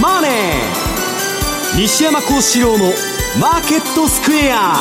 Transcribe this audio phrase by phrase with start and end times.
[0.00, 2.92] マネー」西山幸四郎の
[3.40, 4.76] 「マーケットスクエア」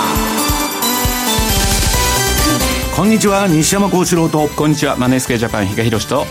[2.96, 3.48] こんにちは。
[3.48, 4.48] 西山幸四郎と。
[4.50, 4.96] こんにちは。
[4.98, 6.28] マネースクエアジャパン比嘉宏と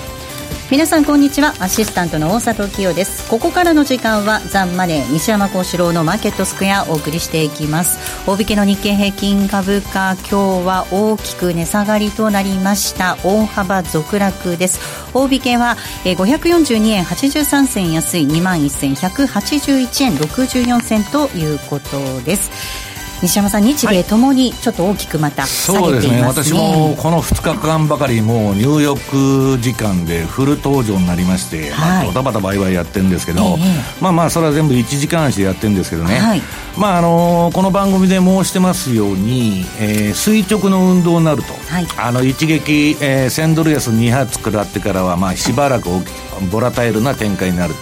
[0.73, 1.53] 皆さんこんにちは。
[1.61, 3.29] アシスタントの大里清です。
[3.29, 7.99] ここからの時間はザンマネー西山幸四郎のマーケットスクエアお送りしていきます。
[8.27, 13.19] 大引けの日経平均株価今日は大きく値下がりとなりました。
[13.23, 14.81] 大幅続落です。
[15.13, 22.92] 大引けは542円83銭安い2万1181円64銭ということです。
[23.23, 25.43] 西山さん、日米ともにちょっと大きくまた、ね。
[25.43, 36.43] はい、そうですね、私もこの2日間ばかり、もうニューヨーク時間でフル登場になりまして、はい、まあ、ドタバタバイバイやってるんですけど、えー、まあまあ、それは全部1時間足でやってるんですけどね、はい、
[36.77, 45.89] まああのー、この番組で申してますように、えー、垂直の運動になると、はい、あの一撃、えー、1000ドル安2発食らってからは、まあ、しばらく
[46.51, 47.75] ボラタイルな展開になる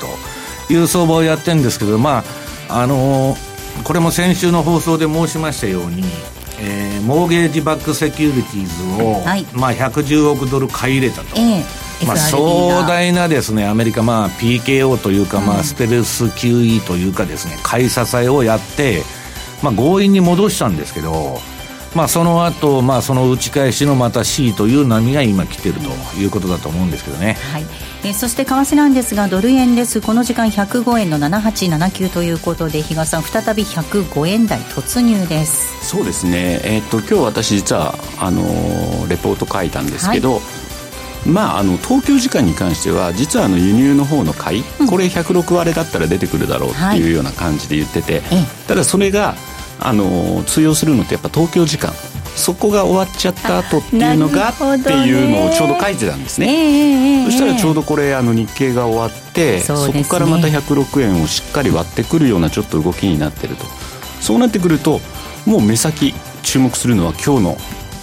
[0.69, 2.25] という相場をやってるんですけど、ま
[2.69, 3.50] ああのー
[3.85, 6.03] これも先週の放送で申しましたように、
[6.61, 11.37] えー、モーゲージバックセキュリティーズを、はい、まあ、110億ドル買い入れたと。
[11.37, 19.03] えーまあ、壮大なですねアメリカ、まあ、PKO というか、まあ、ステルス QE というかですね買い支えをやって、
[19.63, 21.41] まあ、強引に戻したんですけど
[21.95, 27.65] まあ、その後、まあその打ち返しのまた C という波が今来てるということだと思うんですけどね、はい。
[28.05, 30.01] えー、そして為替なんですがドル円です。
[30.01, 35.85] この時間105円の7879ということで比嘉さん再び105円台突入です。
[35.85, 38.43] そうですね、えー、っと今日私実はあの
[39.09, 40.43] レポート書いたんですけど、はい。
[41.27, 49.35] まあ、あの東京時間に関しては実はあの輸入の方の買い、うん、これ106割れだったら出てくるだろうっていうような感じで言ってて、はい、ただそれが
[49.81, 51.93] あの通用するのってやっぱ東京時間。
[52.37, 63.65] そこが終わっちゃった後っていうのが、っていうのをちょうど書いてたんですね、えー、そしたらちょうどこれあの日経が終わって、ね、そこからまた106円をしっかり割ってくるようなちょっと動きになってると。
[64.21, 65.01] そうなってくると
[65.45, 67.57] もう目先注目するのは今日の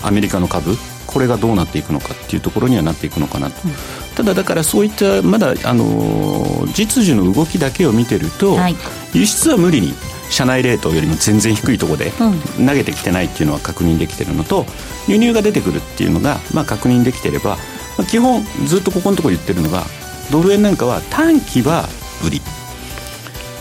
[0.04, 0.76] アメリカの株。
[1.08, 3.74] これがどうなっていくのかっていうところにはなっていくのかなと、うん、
[4.16, 8.76] ただだからそういったまだあの実需の動きだけを見てると、はい、
[9.14, 9.94] 輸出は無理に
[10.30, 12.12] 社内レートよりも全然低いところで
[12.58, 14.66] 投げてきてないっていうのは確認できてるのと
[15.08, 17.58] 輸入が出てくるっていうのが、まあ、確認できてれば、
[17.98, 19.84] まあ、基本ずっとここのところ言ってるのが
[20.32, 21.88] ドル円なんかは短期は
[22.26, 22.42] 売り、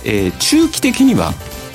[0.04, 1.32] えー、中期的には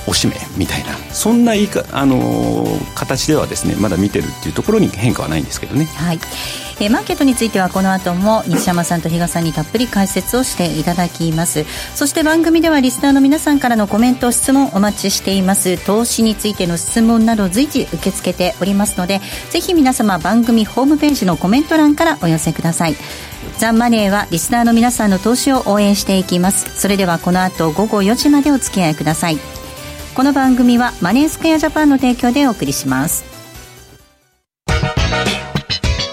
[0.07, 5.85] おしめみたいなそんないいか、あのー、形ではですねまだ見てるっていうところに変化はないんですけどね。
[5.85, 6.19] はい
[6.85, 11.65] え、マーケットについてはこの後も西山さんと比嘉さんにたっぷり解説をしていただきます。
[11.95, 15.77] そして番組ではリスナーの皆さんからのコメント質問お待ちしています。
[15.85, 22.95] 投資についての質問など随時受け付けておりますのでぜひ皆様番組ホームページのコメント欄からお寄せください。
[23.57, 26.79] ザンマネーはリスナーの皆さんの投資を応援していきます。
[26.79, 29.39] それではこの後午後4時までお付き合いください。
[30.15, 33.30] この番組はマネースクエアジャパンの提供でお送りします。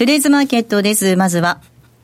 [0.00, 1.14] トゥデイズマーケットです。
[1.14, 1.60] まずは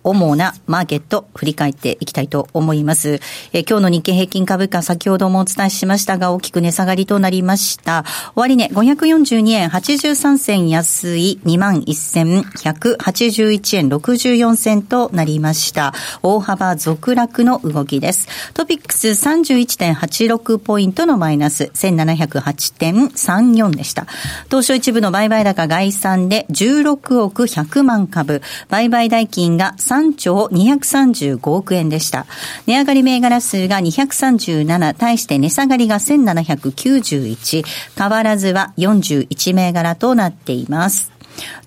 [0.07, 3.19] 主なマーケット振り返っていきたいと思います。
[3.53, 8.05] え今日の日経平均株価先ほどもお伝えしましたが大きく値下がりとなりました。
[8.37, 15.93] 終値542円83銭安い21,181円64銭となりました。
[16.23, 18.29] 大幅続落の動きです。
[18.55, 24.07] トピックス31.86ポイントのマイナス1708.34でした。
[24.51, 32.27] 当初一部の売買高概算で16億100万株、売買代金が3 3兆235億円でした。
[32.67, 37.65] 値上がり銘柄数が237、対して値下がりが1791、
[37.99, 41.17] 変わらずは41銘柄となっています。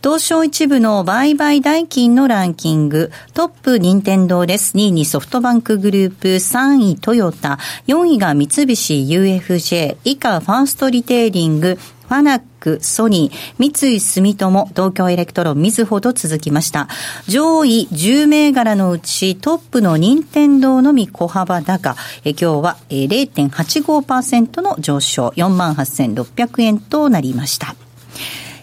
[0.01, 4.75] 東証一部の売買代金のランキング、トップ任天堂です。
[4.75, 11.77] 2位にソフトバンクグループ、3位トヨタ、4位が三菱 UFJ、以下ファーストリテイリング、
[12.07, 16.87] ファナック、ソニー、三井住友、東京エレクトロン、みずほと続きました。
[17.27, 21.95] 上位10銘柄のうちトップの任天堂のみ小幅高。
[22.25, 27.75] え今日は0.85%の上昇、48,600円となりました。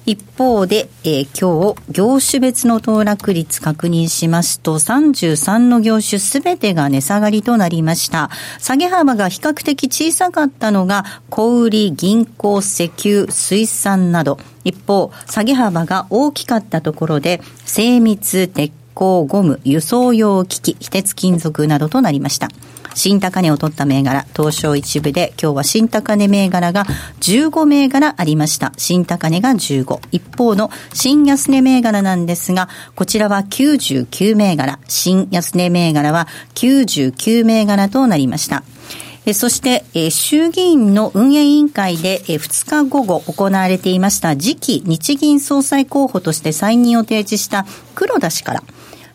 [0.06, 8.30] 一方で、えー、今日、業種別の騰落率確認しますと、33の業種すべてが値下がりとなりました。
[8.60, 14.38] 下げ幅が比較的小さかったのが、小売、銀行、石油、水産など。
[14.62, 22.48] 一方、下げ幅が大きかったところで、精密、鉄鋼、ゴム、輸送用機器、非鉄金属などとなりました。
[22.96, 26.86] 新高値を取った銘柄、東証一部で今日は新高値銘柄が
[27.20, 28.72] 15銘柄ありました。
[28.78, 30.00] 新高値が15。
[30.12, 38.64] 一方の新安値銘柄なんですが、こちらは99銘柄、新安値銘柄は99銘柄となりました。
[39.34, 48.62] そして、衆議院の運営委員会で2日午後行われていました次期日銀総裁候補として再任を提示した黒田氏から、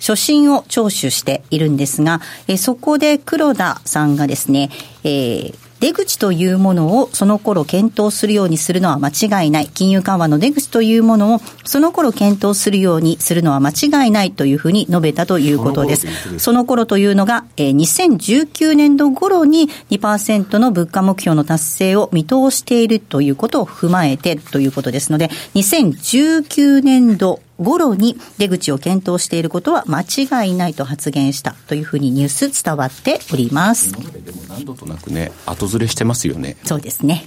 [0.02, 2.20] 初心を聴取しているんですが、
[2.50, 4.70] えそこで黒田さんがですね、
[5.04, 9.68] えー出口というものをその頃検討するようにするのは間違いない。
[9.68, 16.08] 金融緩和の出口というものをその頃検討するようにするのは間違いないというふうに述べたということです。
[16.38, 33.92] その頃というのが、えー、2019年度頃に2%の物価目標の達成を見通しているということを踏まえてということですので、2019年度頃に出口を検討していることは間違いないと発言したというふうにニュース伝わっております。
[33.92, 34.00] で
[34.32, 36.58] も何度となくね、後ずれしてますよね。
[36.66, 37.26] そうですね。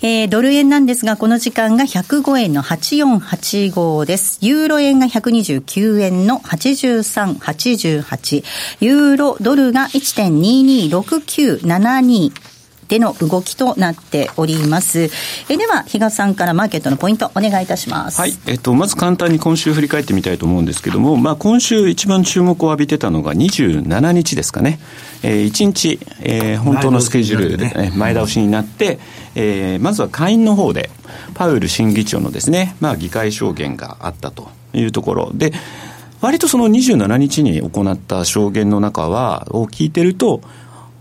[0.00, 4.38] えー、ドル円なんですが、この時間が105円の8485です。
[4.42, 8.44] ユーロ円が129円の8388。
[8.80, 12.57] ユーロドルが1.226972。
[12.88, 15.10] での動きとなっております。
[15.48, 18.18] えでは、比嘉さんからマーケットのポイントお願いいたします。
[18.18, 18.34] はい。
[18.46, 24.80] えっと、まず簡単に今週振り返ってみたいと思うんですけども、まあ、今週一番注目を浴びてたのが27日ですかね。
[25.22, 28.98] えー、1日、えー、本当のスケジュールで、ね、前倒しになって、
[29.34, 30.90] えー、まずは下院の方で、
[31.34, 35.52] パウエル新議長のですね、まあ、議会証言があったというところで、
[36.20, 40.40] 割とその27日に行った証言の中は、を聞いてると、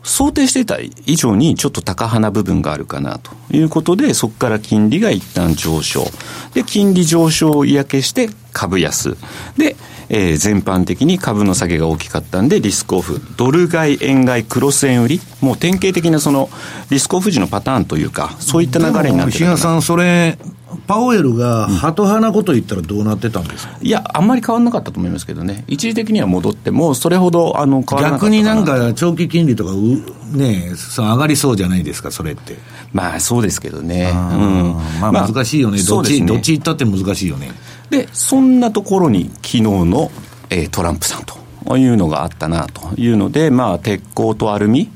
[0.08, 6.06] 想定してた以上にちょっと高派な部分があるかなということで、そこから金利が一旦上昇。
[6.54, 9.18] で、金利上昇を嫌気して株安。
[9.58, 9.76] で、
[10.10, 13.22] えー、全般的に株の下げが大きかったんで、リスクオフ。
[13.36, 15.22] ドル買い、円買い、クロス円売り。
[15.42, 16.50] もう典型的なその、
[16.90, 19.38] リスクオフ時のパターンというか、そういった流れになってる。
[19.38, 20.38] 比嘉さん、それ、
[20.86, 32.58] パウエルがハト派なこと言ったらどうなってたんですか、いや、あんまり変わらなかったと思いますけどね、一時的には戻っても、それほどあの変わらなかった逆になんか、長期金利とかう、ね、そ上がりそうじゃないですか、それって。
[32.92, 34.12] まあ、そうですけどね。
[34.12, 37.52] うん、まあ、難しいよね、まあ、どっち、ね、どっち行ったって難しいよね。
[37.90, 40.12] で、そんなところに、昨日の、
[40.50, 44.90] えー、トランプさんというのがあったなというので、まあ、鉄鋼とアルミ。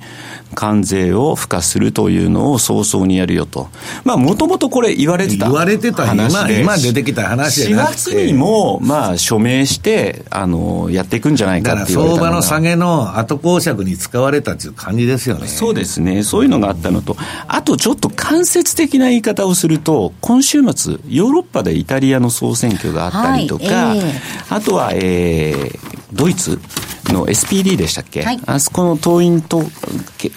[0.55, 3.69] 関税を付加するというのを早々にやるよと。
[4.03, 6.61] まあ、もともとこれ言われてた言われてた話で。
[6.61, 7.93] 今出てきた話じゃなくて。
[7.93, 15.47] 4月にも、まあ、署名して、あの、やっていくんじゃないかって言われた相場の下げの後公爵に使われたっていう感じですよね。
[15.47, 16.23] そうですね。
[16.23, 17.15] そういうのがあったのと、
[17.47, 26.59] あとちょっと間接的な言い方をすると、今週末、ヨーロッパでイタリアの総選挙があったりとか、はいえー、あとは、えー、ドイツ
[27.05, 29.63] の SPD でしたっけ、はい、あそこの党員と、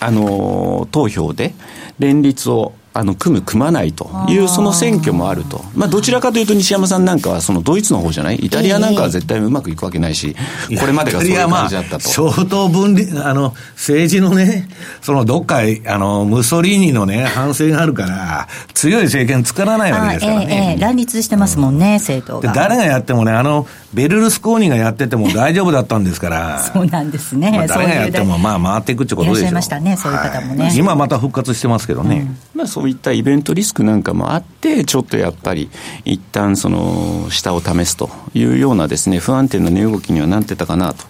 [0.00, 1.54] あの、投票で
[1.98, 10.36] 連立をあの組む、組まないという、その選挙もあると、まあ、どちらかというと、西山さんなんかは、そのドイツの方じゃない、イタリアなんかは絶対うまくいくわけないし、
[10.78, 12.08] これまでがそういう感じだったと。
[12.08, 14.68] 相当分離、あの政治のね、
[15.02, 20.76] そのどっかあの、ムソリーニのね、反省があるから、強い政権作らないわけですからね。
[20.76, 22.52] ええ乱立してますもんね、政党が。
[22.52, 30.64] 誰がやってもね、あのベルルスコーニがやってても大丈夫だったんですから、そうなんですね、まあ、誰がやっても、まあ、回っていくってことでしょいらっしゃいましたね、そういう方もね。
[30.64, 32.28] はい、今また復活してますけどね。
[32.54, 35.68] うん、まあ、そういったイベントリスクなんかもあって、ちょっとやっぱり、
[36.04, 41.04] 一旦その下を試すというようなですね、不安定な値動きにはなってたかなと。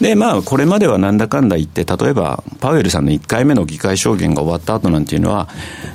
[0.00, 5.48] で、まあ、これまではなんだかんだ言って、例えば、パウエルさんの1回目の議会証言が終わった後なんていうのは、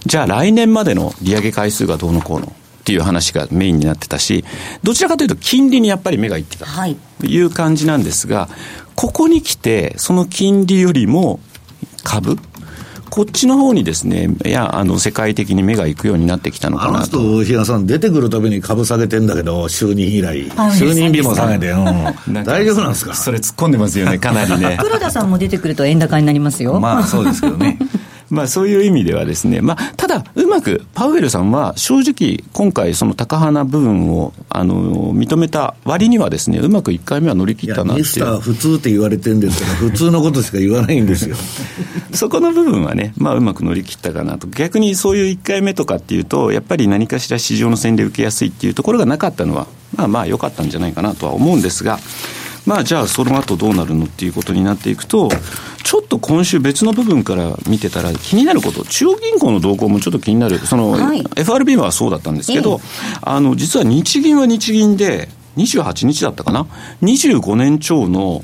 [0.06, 2.48] じゃあ来年までの利上げ回数がどうのこうの。
[2.48, 4.46] っていう話がメインになってたし、
[4.84, 6.68] どちらかというと金利にやっぱり目がいってた
[7.20, 8.48] という感じなんですが、
[8.96, 11.40] ここに来て、その金利よりも
[12.04, 12.38] 株、
[13.10, 17.20] こっちの方にですね、いや、あの、世界的に目が行くようになってきたのかなと。
[17.20, 20.46] あの人、比嘉さん、出てくるたびに株下げてんだけど、就任以来。
[20.52, 21.78] 就任日も下げて、う
[22.32, 22.44] ん。
[22.44, 23.14] 大丈夫なんですか？
[23.14, 24.78] それ突っ込んでますよね、かなりね。
[24.82, 26.80] 黒田さんも出てくると円高になりますよ。
[26.80, 27.78] まあ、そうですけどね。
[28.30, 38.02] まあそういう意味ではですね、まあただうまくパウエルさんは正直今回その高派な部分をあの認めた割にはですね、うまく1回目は乗り切ったなって。
[38.02, 41.36] ミスター普通って言われてるんですけど、普通のことしか言わないんですよ。
[42.14, 44.48] そこの部分はね、まあうまく乗り切ったかなと。
[44.48, 52.00] 逆にそういう1回目とかっていうと、やっぱり何かしら市場の洗礼受けやすいっていうところがなかったのは、まあまあ良かったんじゃないかなとは思うんですが、
[52.66, 55.30] まあ、じゃあその後どうなるのっていうことになっていくと、
[55.84, 62.82] ちょっと今週別の部分から見てたら気になること、中央銀行の動向もちょっと気になる、その、はい、FRB はそうだったんですけど、
[63.22, 66.68] あの、実は日銀は日銀で、28日だったかな、
[67.02, 68.44] 25年超の、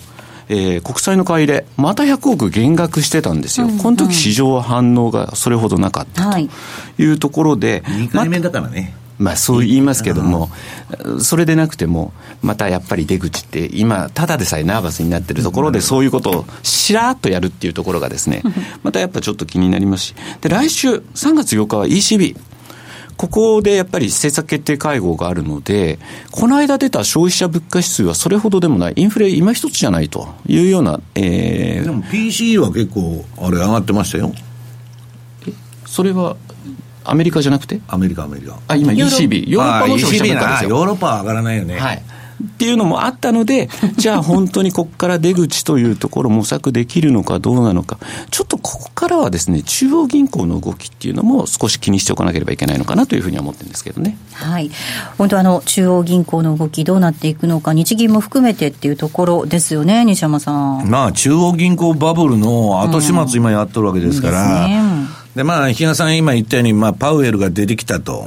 [0.50, 7.06] えー、国債の買い入れ、また100億減額してたんですよ、うんうん、この時市場反応がそれほどなかったとい。
[7.06, 8.94] うところで、はい、2回目だからね。
[9.22, 10.50] まあ、そう言いますけども、
[11.20, 12.12] それでなくても、
[12.42, 18.42] またやっぱり出口って、今、ただでさえナーバスになってるところで、そういうことをしらっとやるっていうところがですね、
[18.82, 22.36] またやっぱちょっと気になりますし、で来週、3月8日は ECB。
[23.16, 26.00] ここでやっぱり政策決定会合があるので、
[26.32, 34.34] この間出た消費者物価指数はそれほどでもない、インフレ今一つじゃないというような、えー、でも PCE は結構、あれ、上がってましたよ。
[35.86, 36.38] それは
[37.04, 37.82] アメリカじゃなくて？
[37.88, 38.60] アメリカ、アメリカ。
[38.68, 39.50] あ、今 ECB。
[39.50, 40.70] ヨーロッパの消費者物価ですよ。
[40.70, 41.80] ヨーロッパは上がらないよね。
[41.80, 42.02] はい。
[42.42, 47.98] っていうのもあったので、 じゃあ本当にここから出口というところ模索できるのかどうなのか、
[48.30, 54.18] ちょっとここからはですね、中央銀行の動きっていうのも少し気にしておかなければいけないのかなというふうには思ってるんですけどね。
[54.34, 54.72] はい。
[55.18, 60.90] 本当あの、中央銀行の動きどうなっていくのか、日銀も含めてっていうところですよね、西山さん。
[60.90, 68.26] まあ、中央銀行バブルの後始末今やってるわけですから、うんで、まあ、比嘉さん今言ったように、まあ、パウエルが出てきたと。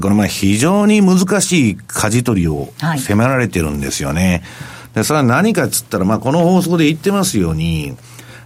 [0.00, 4.30] このまあ、非常に難しい舵取りを迫られてるんですよね。
[4.30, 7.96] はい、で、それは何かっつったら、まあ、この放送で言ってますように、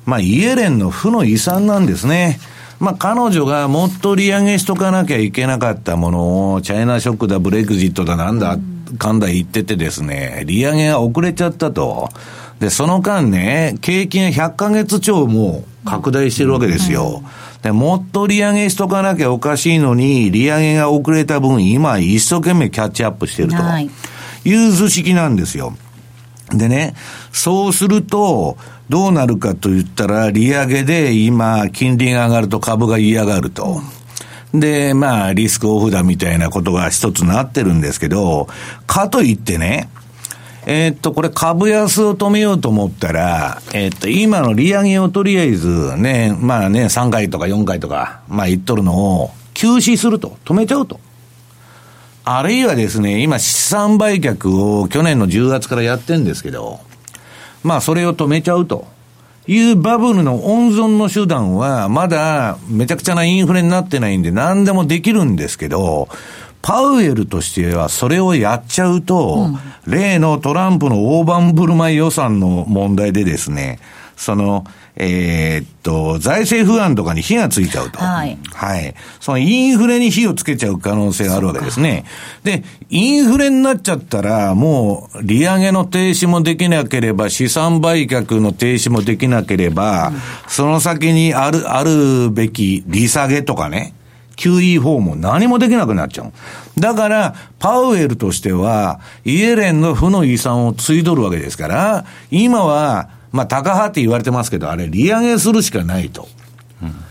[0.06, 2.40] まあ、イエレンの負の遺産なんですね。
[2.78, 8.56] まあ、彼女がもっと利上げしとかなきゃいけなかったものを、チャイナショックだ、ブレグジットだ、なんだ、
[8.98, 12.08] かんだ言っててですね、利上げが遅れちゃったと。
[12.60, 17.22] で、その間ね、景気が100ヶ月超も拡大してるわけですよ。
[17.22, 23.56] うんで、もっと利上げしとかなきゃおかしいのに、利上げが遅れた分、今一生懸命キャッチアップしてると。
[24.44, 25.76] いう図式なんですよ。
[26.50, 26.94] でね、
[27.32, 28.56] そうすると、
[28.88, 33.80] どうなるかと言ったら、利上げで今、金利が上がると株が嫌がると。
[34.52, 38.48] で、まあ、リスクオフだみたいなことが一つなってるんですけど、
[38.86, 39.88] かといってね、
[40.66, 51.00] えー、っと、これ株安を止めようと思ったら、えー、っと、今の利上げをとりあえずね、まあね、3回とか4回とか、まあ言っとるのを休止すると、止めちゃうと。
[52.24, 56.80] あるいはですね、今資産売却を去年の10月からやってんですけど、
[57.62, 58.86] まあそれを止めちゃうと。
[59.46, 66.08] いうバブルの温存の手段は、まだめちゃくちゃなインフレになってないんで何でもできるんですけど、
[66.62, 69.50] パウエルとしてはそれをやっちゃうと、
[69.86, 73.78] うん、例のトランプの大盤振る舞い予算の問題でですね、
[74.20, 74.64] その、
[74.96, 77.98] えー、っと、財政不安とかに火がついちゃうと。
[77.98, 78.38] はい。
[78.52, 78.94] はい。
[79.18, 82.04] そのインフレに火をつけちゃう可能性があるわけですね。
[82.44, 93.94] で、インフレになっちゃったら、もう、利上げの停止もできなければ、資産売却の停止もできなければ、うん、その先にある、あるべき利下げとかね、
[94.40, 96.32] QE4 も何もできなくなっちゃう。
[96.80, 106.26] だから、パウエルとしては、イエレンの負の遺産を継いどるわけですから、今は、まあ、高派って言われてますけど、あれ、利上げするしかないと。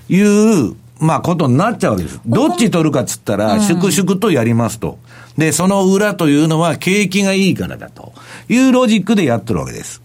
[0.09, 2.19] いう、まあ、ことになっちゃうわけです。
[2.25, 4.98] どっち取るかっつったら、粛々とやりますと。
[5.38, 8.13] で、その裏というのは、景気がいいからだと
[8.50, 10.01] いうロジックでやってるわけです。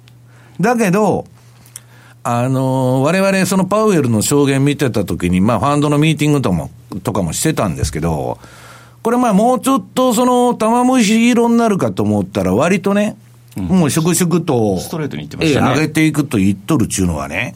[0.60, 1.24] だけど、
[2.24, 6.70] あの、我々そのパウエルの証言見てたときに、まあファンドのミーティングとも、
[7.02, 8.38] とかもしてたんですけど、
[9.02, 13.18] これまあもうちょっとその玉虫色になるかと思ったら割とね、
[13.58, 15.74] うん、もう粛々と、ストレートに言ってましたね。
[15.74, 17.54] 上げていくと言っとるっちゅうのはね、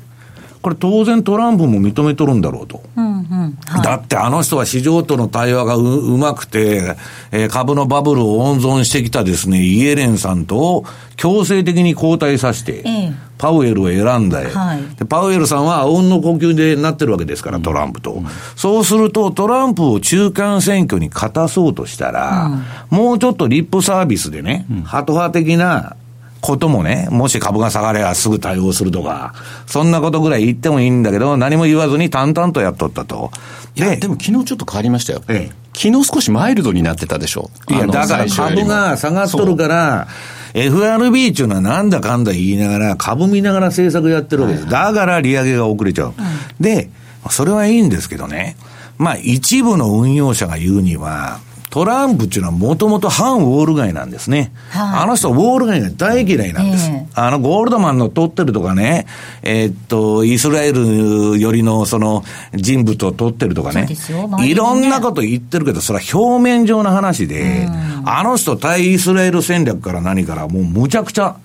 [0.60, 2.82] これ当然トランプも認めとるんだろうと。
[2.96, 3.58] うんうん。
[3.66, 6.96] はい、だってあの人は市場との対話がううまくて、
[7.30, 10.84] えー、株のバブルを温存してきたですね、イエレンさんと
[11.16, 18.12] 強制的に交代させて、ええ、パウエルを選んだ、はい、パウエルさんはあうんの呼吸でなってるわけですから、トランプと。
[18.12, 22.50] うん、そうすると、トランプを中間選挙に勝たそうとしたら、
[22.90, 25.96] うん、もうちょっとリップサービスでね、ハト派的な
[26.40, 29.34] こともね、もし株が下がればすぐ対応するとか、
[29.66, 33.30] そんなことぐらい言ってもいいんだけど、何も言わずに淡々とやっとったと。
[33.74, 35.22] で、でも昨日ちょっと変わりましたよ。
[35.28, 37.50] ええ、昨日少しマイルドになってたでしょ。
[37.68, 40.08] いや、だから株が下がっとるから、
[40.54, 44.68] FRB っていうのはなんだかんだ言いながら、株見ながら政策やってるわけです。
[44.68, 46.14] だから利上げが遅れちゃう。
[46.60, 46.90] で、
[47.30, 48.56] それはいいんですけどね。
[48.98, 51.40] まあ一部の運用者が言うには、
[51.70, 54.52] トランプっていうのはもともと反ウォール街なんですね。
[54.70, 56.90] はい、あの人ウォール街が大嫌いなんです。
[56.90, 59.06] えー、あのゴールドマンの取ってるとかね、
[59.42, 62.24] えー、っと、イスラエルよりのその
[62.54, 63.86] 人物を取ってるとかね。
[63.86, 67.68] ねいろんなこと言ってるけど、それは表面上の話で、
[68.04, 71.36] あの人対イスラエル戦略から何からもうむちゃくちゃ、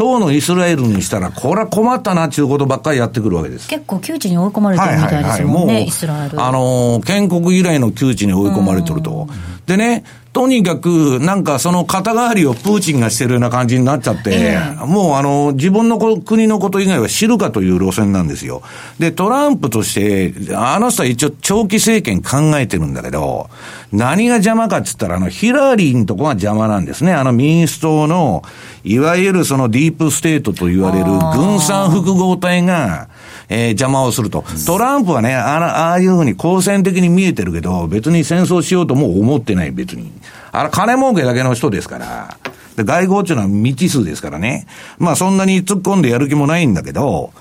[0.00, 3.68] 当のイスラエルにしたら、これは困ったなっていうことばっかりやってくるわけです。
[3.68, 6.42] 結構窮地に追い込まれてるみたいですもんね、はいはいはい、イスラエル。
[6.42, 9.28] あのー、建国以来の窮地に追い込まれてると。
[9.66, 18.62] でね、とにかく、なんかその肩代わりをプーチンがしてるような感じになっちゃって、えー、もうあの、自分の国のこと以外は知るかという路線なんですよ。
[19.00, 23.50] で、トランプとして、あの人は一応長期政権考えてるんだけど、
[23.92, 27.12] 何が邪魔かって言ったら、あの、ヒラリーのとこが邪魔なんですね。
[27.12, 28.44] あの民主党の、
[28.84, 33.08] いわゆるそのディープステートと言われる軍産複合体が、
[33.52, 34.44] えー、邪魔をすると。
[34.64, 40.12] トランプはね、あああいうふうに好戦的に見えてるけど、別に戦争しようとも思ってない、別に。
[40.52, 42.38] あれ、金儲けだけの人ですから。
[42.76, 44.66] で、外交っていうのは未知数ですからね。
[44.98, 47.32] まあ、そんなに突っ込んでやる気もないんだけど、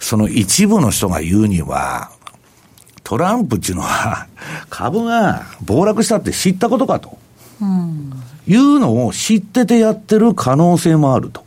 [0.00, 2.10] その一部の人が言うには、
[3.04, 4.26] トランプっていうのは、
[4.70, 7.18] 株が暴落したって知ったことかと。
[7.60, 8.12] うん、
[8.46, 11.44] いうのを知っててやってる可能性もあると。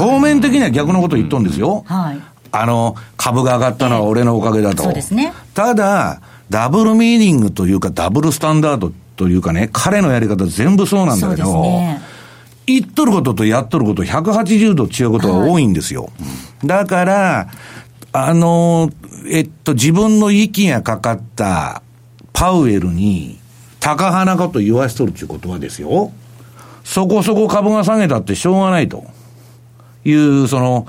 [0.00, 1.84] 表面的には逆のこと言っとんですよ。
[1.86, 2.20] はい、
[2.60, 4.84] あの、株が上がったのは俺のおかげだと。
[4.84, 5.32] そうですね。
[5.54, 6.20] ただ、
[6.50, 12.00] ダブルミーニングというか、ダブルスタンダードというかね、彼のやり方全部そうなんだけど、ね、
[12.66, 16.04] 言っとることとやっとること180度違うことが多いんですよ。
[16.04, 16.08] は
[16.64, 17.48] い、だから、
[18.12, 18.90] あの、
[19.28, 21.82] えっと、自分の息がかかった
[22.32, 23.38] パウエルに、
[23.80, 26.12] 高鼻かと言わしとるっていうことはですよ、
[26.84, 29.04] そこそこ株が下げたってしょうがないと
[30.04, 30.86] いう、その、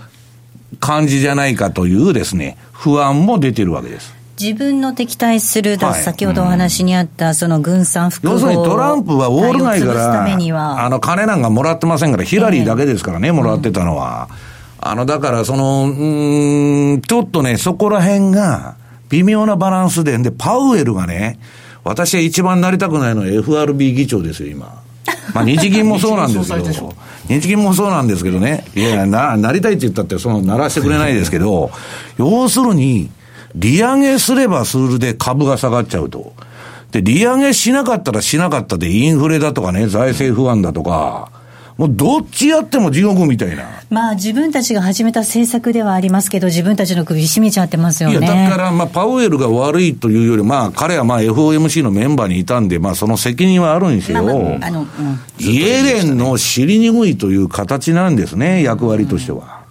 [0.80, 4.18] 感じじゃないかというですね、不安も出てるわけです。
[4.40, 14.30] 自分の敵対する、はい、先ほどお話にあった、その軍産複合要するにトランプはウォール街から、あの、金なんかもらってませんから、ヒラリーだけですからね、えー、もらってたのは。
[14.84, 18.76] うん、あの、だから、その、うん、ちょっとね、そこら辺が、
[19.10, 21.40] 微妙なバランスで、で、パウエルがね、
[21.84, 24.84] 私は一番なりたくないのは FRB 議長ですよ、今。
[25.34, 26.94] まあ、日銀もそうなんですけど、
[27.28, 31.72] 日銀もそうなんですけどね、いやな、なりたいって言ったって、その、ならしてくれないですけど、
[32.18, 33.10] 要するに、
[33.56, 36.34] 利上げすればするで株が下がっちゃうと。
[36.92, 41.32] で、利上げしなかったらしなかったで、インフレだとかね、財政不安だとか、
[41.78, 43.66] もうどっちやっても地獄みたいな。
[43.92, 48.18] まあ自分たちが始めた政策ではありますけど、自分たちの首絞めちゃってますよね。
[48.18, 54.24] いや、だからまあパウエルが悪いというより、まあ彼はまあ FOMC のメンバーにいたんで、まあその責任はあるんですよ。
[54.24, 54.88] まあまあ、あの、うん、
[55.40, 59.62] イエレンの尻拭いという形なんですね、役割としては。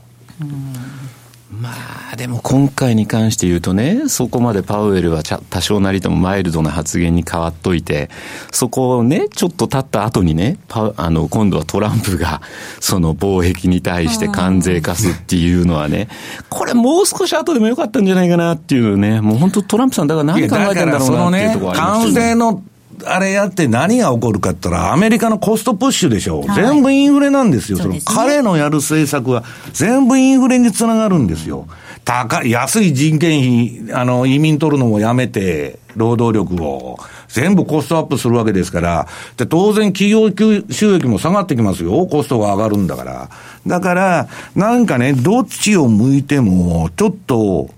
[0.41, 8.09] うんうんでも今回に関して言うとね、そこまでパウエルは多少なりともマイルドな発言に変わっといて、
[8.51, 12.41] そこをね、ちょっと経った後にね、パあの、今度はトランプが、
[12.81, 16.09] その貿易に対して関税化すっていうのはね、
[16.49, 22.35] これもう少し後でもよかったんじゃないかなっていうね、もう本当トランプさんだから何考えてんだろうなっていうところありますよね。
[22.35, 22.63] の
[23.05, 26.41] あれやって何が起こるかって言ったら、アメリカのコストプッシュでしょ。
[26.41, 27.79] はい、全部インフレなんですよ。
[27.79, 31.67] そ、ね、の彼のやる政策は全部インフレにつながるんですよ。
[32.07, 40.31] 高い、安い人件費、あの、移民取るのもやめて、労働力を、全部コストアップするわけですから、で、当然企業
[40.71, 42.07] 収益も下がってきますよ。
[42.07, 43.29] コストが上がるんだから。
[43.67, 47.71] だから、なんかね、どっちを向いても、ちょっと、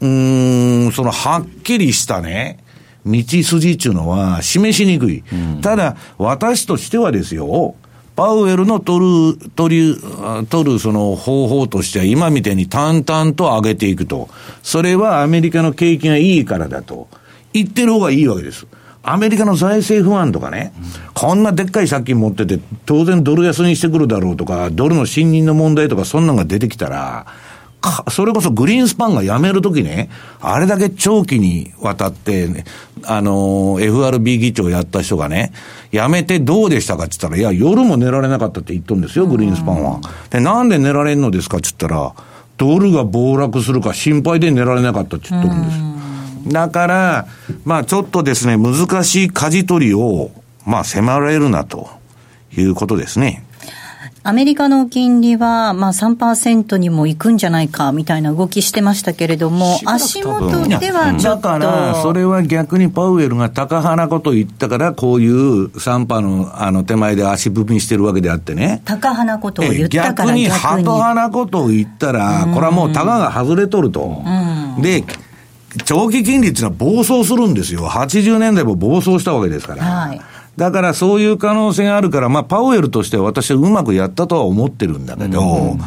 [0.00, 2.58] うん、その、はっきりしたね、
[3.06, 5.22] 道筋っていうのは示しにくい。
[5.32, 7.76] うん、ただ、私としてはですよ、
[8.14, 9.96] パウエルの取る、取る、
[10.48, 14.28] 取るその方法としては今みたいに淡々と上げていくと。
[14.62, 17.08] それはアメリカの景気がいいからだと。
[17.52, 18.66] 言ってる方がいいわけです。
[19.02, 20.72] アメリカの財政不安とかね、
[21.12, 27.26] こんなでっかい借金持ってて、当然ドル安にしてくるだろうとか、ドルの信任の問題とか、そんなのが出てきたら、
[28.10, 30.08] それこそグリーンスパンが辞めるときね、
[30.40, 32.64] あれだけ長期にわたって、ね、
[33.04, 35.52] あの、FRB 議長やった人がね、
[35.92, 40.00] 辞めてどうでしたかって言ったら、いや、夜も寝られなかったって言っとるんですよ、グリーンスパンは。
[40.30, 42.12] で、なんで寝られんのですかって言ったら、
[42.56, 45.72] ドルが暴落するか心配で寝られなかったって言っとるんで
[46.48, 46.52] す。
[46.52, 47.26] だから、
[47.64, 50.30] まあちょっとですね、難しい舵取りを、
[50.64, 51.88] まあ迫られるなと
[52.56, 53.44] いうことですね。
[54.24, 61.48] アメリカの金利は、まあ3%にもいくんじゃないかみたいな動きしてましたけれども、足元ではちょっと。
[61.48, 68.80] だから、それは逆にパウエルが高派なことを言ったから、こういう3%のあの手前で足踏みしてるわけであってね。
[68.84, 70.48] 高派なことを言ったから逆に。
[70.48, 74.22] ハト派なことを言ったら、これはもうタガが外れとると。
[74.80, 75.02] で、
[75.84, 77.88] 長期金利っていうのは暴走するんですよ。
[77.88, 79.82] 80年代も暴走したわけですから。
[79.82, 80.20] はい
[80.56, 85.78] だからそういう可能性があるから、まあ、パウエルとしては私はうまくやったとは思ってるんだけど、うん、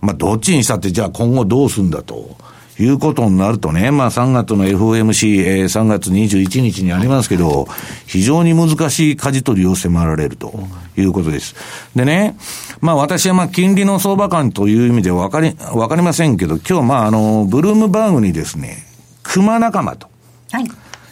[0.00, 2.36] まあ、どっちにしたって、じゃあ今後どうすんだと。
[2.82, 7.68] いうことになるとね、まあ3月の FOMC、えー、3月21日にありますけど、
[8.06, 10.52] 非常に難しい舵取りを迫られると
[10.96, 11.54] いうことです。
[11.94, 12.36] でね、
[12.80, 18.84] まあ私はまあ金利の相場感という意味でわかり、わかりませんけど、今日まああの、ブルームバーグにですね、
[19.22, 20.08] 熊仲間と。
[20.50, 20.64] はい。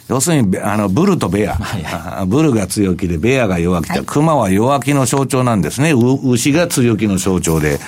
[0.07, 1.53] 要するに、あの、ブルとベア。
[1.55, 5.93] はいはい、 ブルが強気で、ベアが弱気で、はい、熊は弱気の象徴なんですね。
[5.93, 7.79] 牛が強気の象徴で。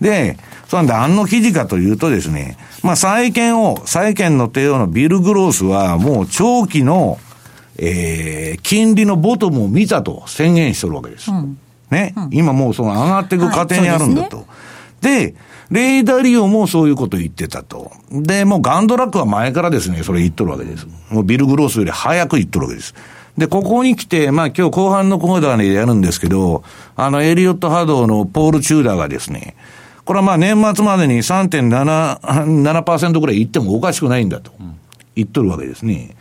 [0.00, 0.36] で、
[0.68, 7.18] そうなんで、何の記事かというとですね、まあ、債券を、債券の帝王のビル・グロースは、もう長期の、
[7.78, 11.30] えー、金利のボトムを見たと宣言してるわけです。
[11.30, 11.58] うん、
[11.90, 14.38] ね、うん、今もうその上がっていく過程にあるんだと。
[14.38, 14.46] はい
[15.00, 15.34] で、
[15.70, 17.92] レーダリオもそういうこと言ってたと。
[18.10, 20.86] で、もうガンドラックは前からですね、それ言っとるわけです。
[21.10, 22.94] もうビル・グロースより早く言っとるわけです。
[23.38, 26.62] で、ここに来て、まあ今日後半のコーダーでやるんですけど、
[26.96, 29.56] あの、エリオット波動のポール・チューダーがですね、
[30.04, 34.52] これはまあ年末までに3.7%ぐらいいってもおかしくないんだと
[35.14, 36.16] 言っとるわけですね。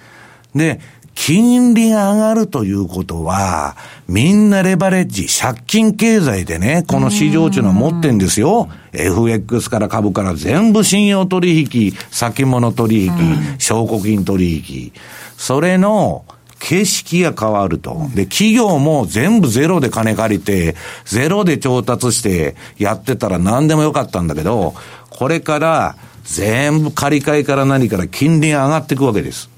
[0.56, 0.80] で、
[1.22, 3.76] 金利が上がるということは、
[4.08, 8.70] みんなレバレッジ、借金経済でね、この市場っていうの持ってんですよ。
[8.94, 13.12] FX から株から全部信用取引、先物取引、
[13.60, 14.94] 証拠金取引。
[15.38, 16.24] それの、
[16.60, 18.10] 景色が変わると。
[18.16, 24.74] で、企業も全部ゼロで金借りて、ゼロで調達してやってたら何でもよかったんだけど、
[25.10, 29.50] これから全部借り換えから何から金利が上がっていくわけです。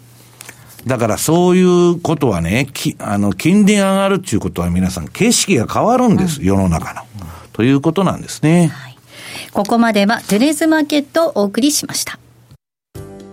[0.85, 7.01] だからそういうことはね、きあの、金利が上がるっていうことは皆さん景色が変わるんです、世の中の。
[7.53, 8.71] ということなんですね。
[8.73, 8.97] はい、
[9.51, 12.17] ここまではテレーズマーケットをお送りしました。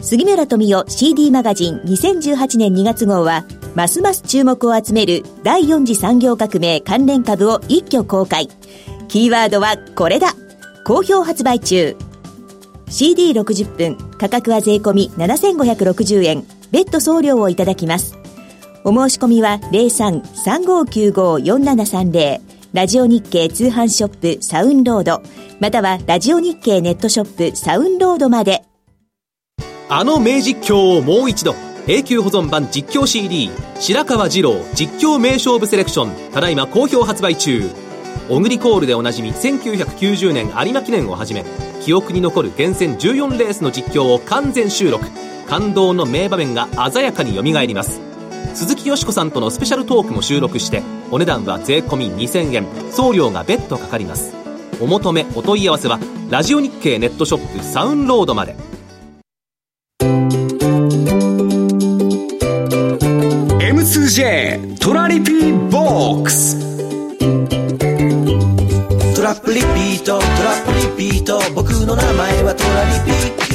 [0.00, 8.48] 杉村富代 CD マガジン2018年2月号は、ますます注目を集める第4次産業革命関連株を一挙公開。
[9.08, 10.34] キーワードはこれだ
[10.84, 11.96] 好評発売中。
[12.86, 16.57] CD60 分、価格は税込7560円。
[16.70, 18.16] 別途送料をいただきます。
[18.84, 22.40] お申し込みは03-3595-4730
[22.72, 25.22] ラジオ日経通販ショップサウンロード。
[25.58, 28.62] またはラジオ日経ネットショップサウンロードまで。
[29.88, 31.54] あの名実況をもう一度。
[31.86, 33.50] 永久保存版実況 CD
[33.80, 36.10] 白川二郎実況名勝負セレクション。
[36.32, 37.70] ただいま好評発売中。
[38.28, 41.46] オグリコールでおなじみ1990年有馬記念をはじめ
[41.82, 45.06] 記憶に残る厳選14レースの実況を完全収録。
[45.48, 48.00] 感動の名場面が鮮やかによみがえります。
[48.54, 52.66] 鈴木よしこさんとのスペシャルトークも収録してお値段は税込2000円。
[52.92, 54.34] 送料が別途かかります。
[54.80, 55.98] お求めお問い合わせは
[56.30, 58.56] ラジオ日経ネットショップサウンロードまで。
[63.60, 66.58] M2J トラリピーボックス。
[69.16, 71.40] トラップリピートトラップリピート。
[71.54, 73.47] 僕の名前はトラリピト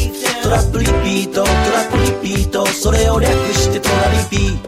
[0.54, 4.60] ラップリピートトラップリピートそれを略してトラリピ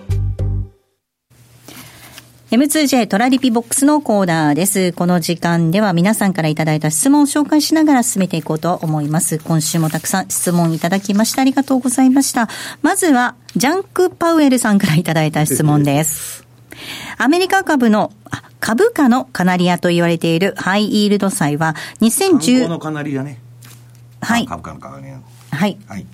[2.49, 4.93] M2J トラリピボックスのコーナーです。
[4.93, 9.37] この時間では皆さんからいただいた質問を紹介しながら進めていこうと思います。
[9.37, 12.49] 今週もたくさん質問いただきましてありがとうございました。
[12.81, 16.47] まずは、ジャンク・パウエルさんからいただいた質問です。
[17.19, 18.11] アメリカ株の、
[18.59, 23.39] 株価のカナリアと言われているハイイールド債は2010、のカナリアね。
[24.21, 24.47] はい。
[24.47, 25.34] 株価のカナリア。
[25.55, 25.77] はい。
[25.87, 26.05] はい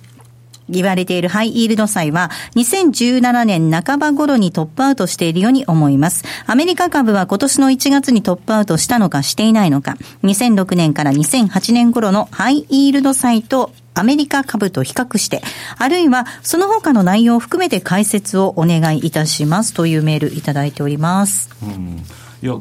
[0.68, 6.24] 言われているハイイールド債は2017年半ば頃にトップアウトしているように思います。
[6.46, 15.42] アメリカ株は今年の1月にトップアウトしたのかしていないのか、2006年から2008年頃のハイイールド債とアメリカ株と比較して、
[15.78, 21.50] あるいはその他の内容を含めて解説をお願いいたしますというメールいただいております。
[21.62, 22.02] うん
[22.42, 22.54] いや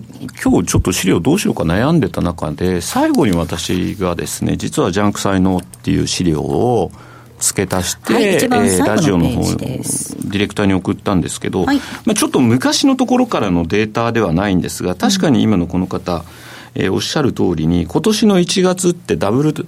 [0.44, 6.92] 今日ちょっと資料どうしようか悩んでた中で最後に私がですね実はジャンク才能っていう資料を
[7.40, 16.22] 付け足して、はい、えー、ラジオの方ディレクターに送ったんですけど、はい、まあ、ちょっと昔のところからのデータではないんですが確かに今のこの方、うん
[16.76, 19.66] えー、おっしゃる通りに今年の1月ってダブルト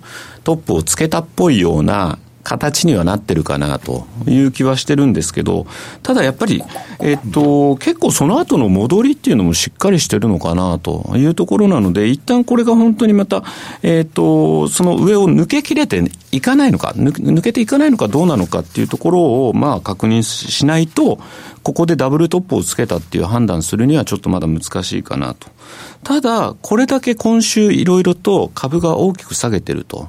[0.55, 5.65] ップをつけたっぽいような形にはなってるかなという気はしてるんですけど、
[6.03, 6.63] ただやっぱり、
[6.99, 13.43] えっと、結構その後の戻りっていうのもしっかりしてるのかなというところなので、一旦これが本当にまた、
[13.81, 21.19] えっと、その上を抜けきれていかないのか、抜けていかないのかどうなのかっていうところを、まあ確認しないと、
[21.63, 25.47] ここでダブルトップをつけたっていう判断するにはちょっとまだ難しいかなと。
[26.03, 30.07] ただ、これだけ今週いろいろと株が大きく下げてると。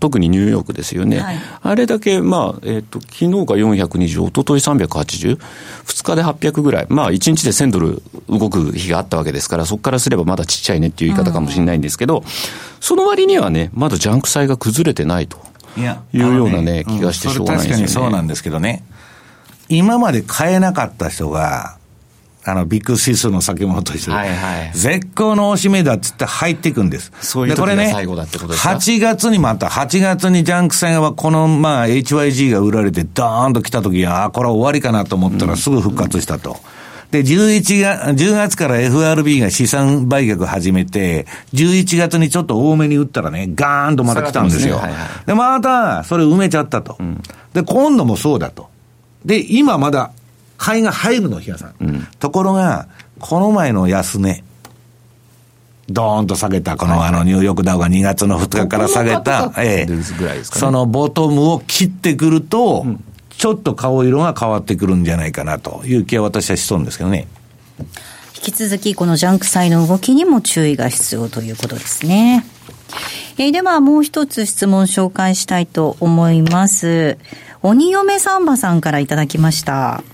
[0.00, 1.20] 特にニューヨークですよね。
[1.20, 5.38] はい、あれだけ、まあ、えっ、ー、と、昨日が420、おととい380、
[5.84, 12.24] 2日で800ぐらい、まあ、1日で1000ドル動く日があったわけですから、そこからすればまだちっちゃいねっていう言い方かもしれないんですけど、うん、
[12.80, 15.38] その割にはね、まだジャンク債が崩れてないと
[16.12, 17.82] いうようなね、ね気がしてしょうがないですよね。
[17.82, 18.82] 確かにそうなんですけどね。
[19.68, 21.78] 今まで買えなかった人が、
[22.44, 27.12] あの、ビッグ指数の先物として、はいはい、絶好のおしめだっつって入っていくんです。
[27.20, 36.50] そういうことですか、ね、8月にまた、8月にジャンク戦はこの、まあ、HYG が売られて、ドーンと来た時ああ、これは終わりかなと思ったらすぐ復活したと。
[36.50, 36.56] うん
[37.10, 44.76] で、11月、10月から FRB が資産売却始めて、11月にちょっと多めに打ったらね、ガーンとまた来たんですよ。
[44.76, 47.22] で、ねはいはい、また、それ埋めちゃったと、うん。
[47.52, 48.68] で、今度もそうだと。
[49.26, 50.12] で、今まだ
[50.56, 51.74] 買いが入るの、比嘉さん。
[51.80, 52.86] うん、ところが、
[53.18, 54.44] この前の安値、
[55.88, 60.02] ドーンと下げた、この、あの、ニューヨークダウが2月の2日から下げた、ええ、
[60.44, 67.26] そのボトムを切ってくると、うん、ちょっと顔色が変わってくるんじゃないかなという気は私はしそうんですけどね。
[68.36, 72.46] 引き続き、このジャンク債の動きにも注意が必要ということですね。
[73.38, 77.18] えー、では、もう一つ質問紹介したいと思います。
[77.66, 80.04] 鬼嫁サンバさんからいただきました。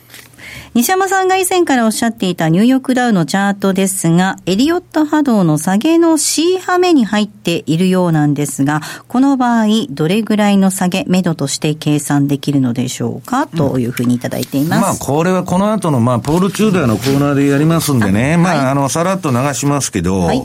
[0.73, 14.81] 西山さんが以前からおっしゃっていたニューヨークダウのチャートですが、エリオット波動の下げの C 波目に入っているようなんですが、この場合、どれぐらいの下げ、目処として計算できるのでしょうか、というふうにいただいています。
[14.81, 20.43] まあ、これはこの後の、まあ、ポール・チューダーのコーナーでやりますんでね、まあ、あの、さらっと流しますけど、はい、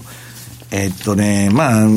[0.72, 1.88] えっとね、まあ、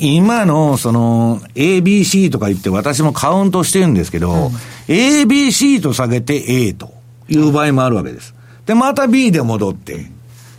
[0.00, 4.50] 今の、その、ABC とか言って私もカウントしてるんですけど、うん、
[4.88, 6.92] ABC と下げて A と
[7.28, 8.34] いう場合もあるわけです。
[8.66, 10.06] で、また B で戻って、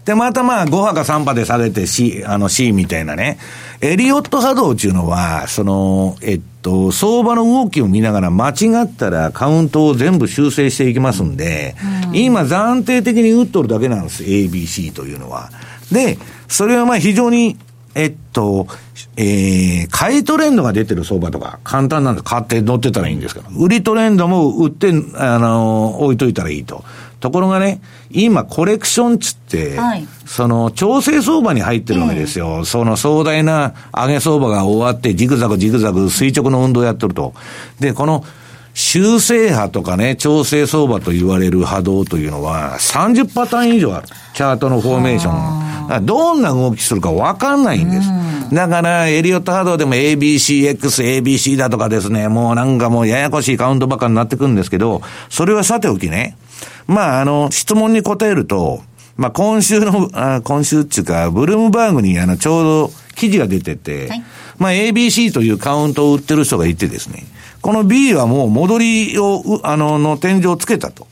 [0.07, 3.37] で、またまあ5波か3波で下げて C、あの C みたいなね。
[3.81, 11.75] エリオット波動っていうのは、その、えっと、相場の動きを見ながら間違ったらカウントを全部修正していきますんで、
[12.07, 14.23] うん、今暫定的に打っとるだけなんです。
[14.23, 15.49] ABC というのは。
[15.91, 17.57] で、それはまあ非常に
[17.97, 18.67] えっと、
[19.15, 22.23] えー、買いトレンドが出てる相場とか、簡単なんです。
[22.23, 26.83] 買って乗ってたらいいんですけど、売りトレンドも売って、あの、置いといたらいいと。
[27.19, 27.81] ところがね、
[28.11, 32.47] 今、コレクションつって、はい、その、調整相場に入ってるわけですよ。
[32.47, 37.33] えー、その壮大な上げ相場が終わって、ジグザグジグザグ垂直の運動をやってると。
[37.79, 38.23] で、この、
[38.77, 44.07] 修正波とかね、調整相場と言われる波動というのは、30パターン以上ある。
[44.35, 46.05] チャートのフォーメーション。
[46.05, 48.07] どんな動きするかわかんないんです。
[48.53, 50.77] だから、エリオット波動でも ABCX、
[51.23, 56.37] ABC だとかですね、もうなんかもうややこしいカウントばっかになってくるんですけど、それはさておきね、
[56.85, 58.83] まあ、あの、質問に答えると、
[59.15, 64.23] まあ、今週の、あ今週っていうか、ブルームバーグにあの、ちょうど記事が出てて、はい、
[64.59, 67.23] まあ、ABC というカウントを売ってる人がいてですね、
[67.67, 71.05] この B はもう戻りを、あの、の天井をつけたと。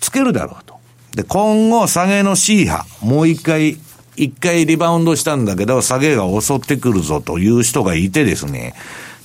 [0.00, 0.74] つけるだろうと。
[1.14, 3.78] で、今後、下げの C 波、もう一回、
[4.14, 8.74] 一回リバウンドしたんだけど、下げが襲ってくるぞという人がいてですね。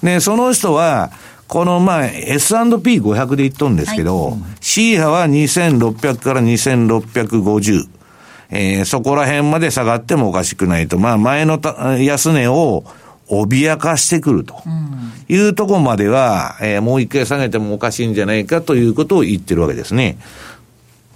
[0.02, 1.12] で、その人は、
[1.50, 7.90] このまあ S&P500 で言っとんですけど、はい、C 波は2600から2650。
[8.52, 10.98] えー、そこら辺まで下がってもおかしくないと。
[10.98, 11.60] まあ前の
[12.00, 12.86] 安値を
[13.42, 14.56] 脅かしてくると
[15.28, 20.18] いうところまでは、えー、もう一回下げてもおかしいんじゃないかということを言ってるわけですね。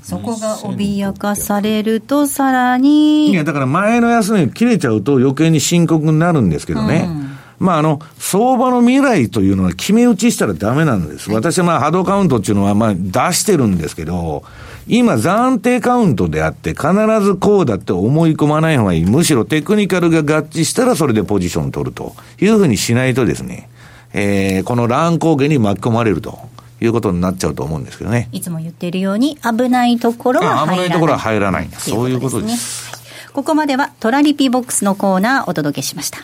[0.08, 3.30] そこが脅かされると、さらに。
[3.32, 7.08] いや、だから前の安値切れちゃうと余計に深刻になるんですけどね。
[7.10, 11.30] うん、まあ、あの、相場の未来というのは決め打ちしたらダメなんです。
[11.30, 14.44] 私はまあ、波動カウントっていうのはまあ、出してるんですけど、
[14.88, 16.88] 今暫定カウントであって、必
[17.22, 19.06] ずこうだって思い込まない方がいい。
[19.06, 23.70] むしろテクニカルが合致したらそれでポジション取るというふうにしないとですね、
[24.14, 26.40] えー、この乱高下に巻き込まれると。
[26.80, 28.30] いうことになっちゃうと思うんですけどね。
[28.32, 30.76] いつも言っているように、危ないところは入らない。
[30.76, 31.70] 危ないところは入らない。
[31.72, 32.92] そういうことです。
[33.34, 36.20] ここまではトラリピボックスのコーナーお届けしました。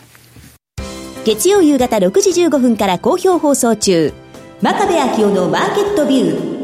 [1.24, 4.12] 月曜夕方6時15分から好評放送中。
[4.60, 6.63] 真壁昭夫のマーケットビュー。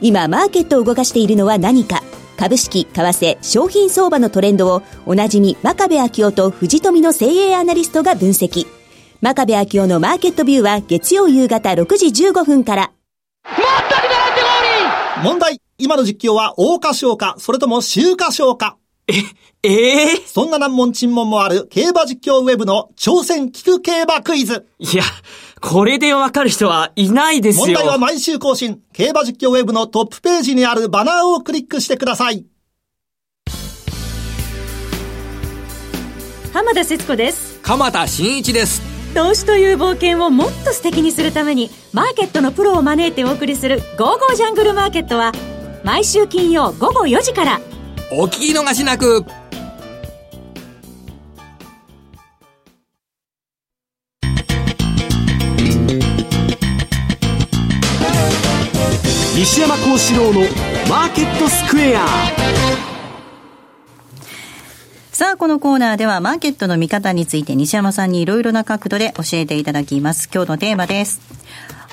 [0.00, 2.02] 今マーケットを動かしているのは何か
[2.36, 8.66] 株式、為替、商品相場のトレンドをおなじみ真壁昭夫と藤富の精鋭アナリストが分析。
[9.20, 12.92] 真壁昭夫のマーケットビューは月曜夕方6時15分から。
[15.22, 18.76] 問題今の実況は大花賞か、それとも秋華賞か
[19.06, 19.14] え、
[19.62, 24.66] ええー、そんな難問沈問もある競馬実況ウェブの挑戦聞く競馬クイズ。
[24.78, 25.02] いや、
[25.60, 27.66] これでわかる人はいないですよ。
[27.66, 28.80] 問題は毎週更新。
[28.92, 32.46] 競馬実況ウェブのトップページにあるバナーをクリックしてください。
[36.54, 37.58] 浜田節子です。
[37.62, 38.80] 鎌田新一です。
[39.14, 45.32] 投資という冒険をもっと素敵にするために、マーケットのプロを招いてお送りする、ゴーゴージャングルマーケットは、
[45.82, 47.60] 毎週金曜午後4時から。
[48.12, 49.24] お聞き逃しなく。
[59.36, 60.40] 西山幸四郎の
[60.88, 62.06] マーケットスクエア
[65.12, 70.28] さあ、このコーナーではマーケットの見方について西山さんにいろいろな角度で教えていただきます。
[70.32, 71.20] 今日のテーマです。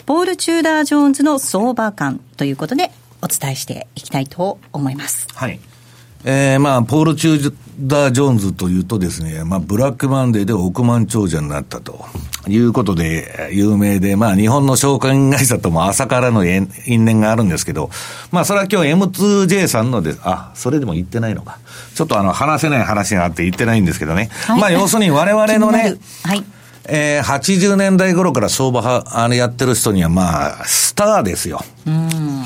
[0.06, 5.28] ポール・チューダー・ジョーンズの相場感ということでお伝えしていきたいと思います。
[5.34, 5.60] はい。
[6.24, 12.06] えー、まあ、ポール・チューダー・ジョーンズというとですね、まあ、ブラックマンデーで億万長者になったと
[12.48, 17.90] いうことで有名で、まあ、日本の証券会社とも朝からの因縁があるんですけど、
[18.32, 21.58] まあ、それは今日 M2J さんので、あ、それでも言ってないのか。
[21.96, 24.30] ちょっとあの、話せない話があって言ってないんですけどね。
[24.46, 26.44] はい、まあ、要するに我々のね、はい。
[26.86, 31.62] えー、80年代頃から相場は、あれやってる人には、まあ、スターですよ。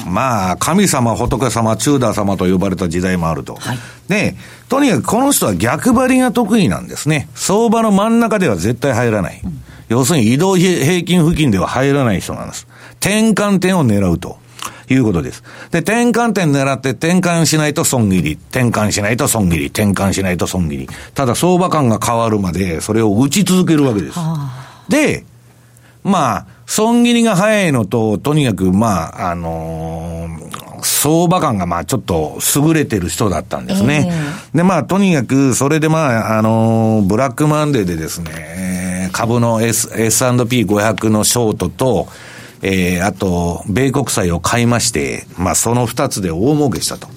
[0.08, 3.56] まあ、神様、仏様、チューダー様と呼ばれた時代もあると。
[3.56, 4.36] はい、で、
[4.70, 7.30] とにかくこの人は逆張りが得意なんですね。
[7.34, 9.42] 相場の真ん中では絶対入らない。
[9.44, 12.68] うん、要するに移動平均付近では入らない人なんです。
[13.00, 14.38] 転換点を狙うと。
[14.90, 15.44] いうことです。
[15.72, 20.90] で、転換点狙って転換しないと損切り、転換しないと損切り、転換しないと損切り。
[21.14, 24.20] ただ相場感が変わるまで、それを打ち続けるわけです。
[24.90, 25.26] で、
[26.04, 34.08] まあ、損切りが早いのと、とにかく、まあ、あのー、相場感がまあちょっと優れてる人だったんですね。
[34.54, 42.08] えー、で、まあとにかく、それでまあ、あのー、ブラックマンデーでですね、株の S、S&P500 のショートと、
[42.68, 47.08] えー、あと、米国債を買いまして、まあ、その二つで大儲けしたと。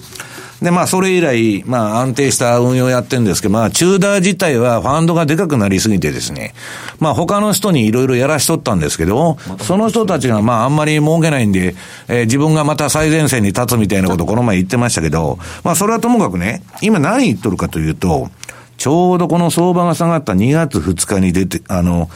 [0.61, 6.53] で、まあ、それ以来、まあ、安定した運用をやってるんですけど、まあ、チューダー自体はファンドがでかくなりすぎてですね、
[6.99, 11.73] まあ、他の人にいろいろやらしとったんですけど、その人たちが、まあ、あんまり儲けないんで、
[12.07, 18.29] えー、自分がまた最前線に立つみたいなことこの前言ってましたけど、まあ、それはともかくね、今何言っとるかというと、
[18.77, 22.09] ちょうどこの相場が下がった2月2日に出て、あの、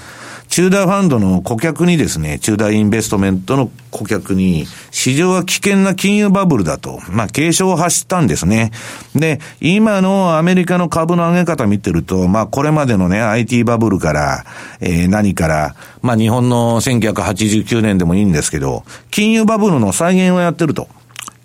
[0.53, 8.69] チューダーファンドの顧客にですね、チューダーインベストメントの顧客に、市場は危険な金融バブルだと、まあ、警鐘を発したんですね。
[9.15, 14.45] で、今のアメリカの株の上げ方見てると、まあ、これまでのね、IT バブルから、
[14.79, 20.87] えー、何から、まあ、日本の1989年でもいいんですけど、金融バブルの再現をやってると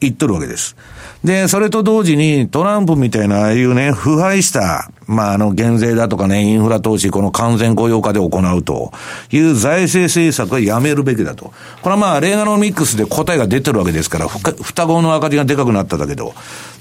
[0.01, 0.77] 言っとるわけです。
[1.25, 8.93] で、それと同時にトランプみたいなああいうね、腐敗した、まあ、あの、減税だとかね、インフラ投資、この完全雇用化で行うと
[9.33, 11.53] いう財政政策はやめるべきだと。
[11.83, 16.35] これはまあ、レーガノミックスで答えが出てるわけですから、双子の赤字がでかくなっただけど。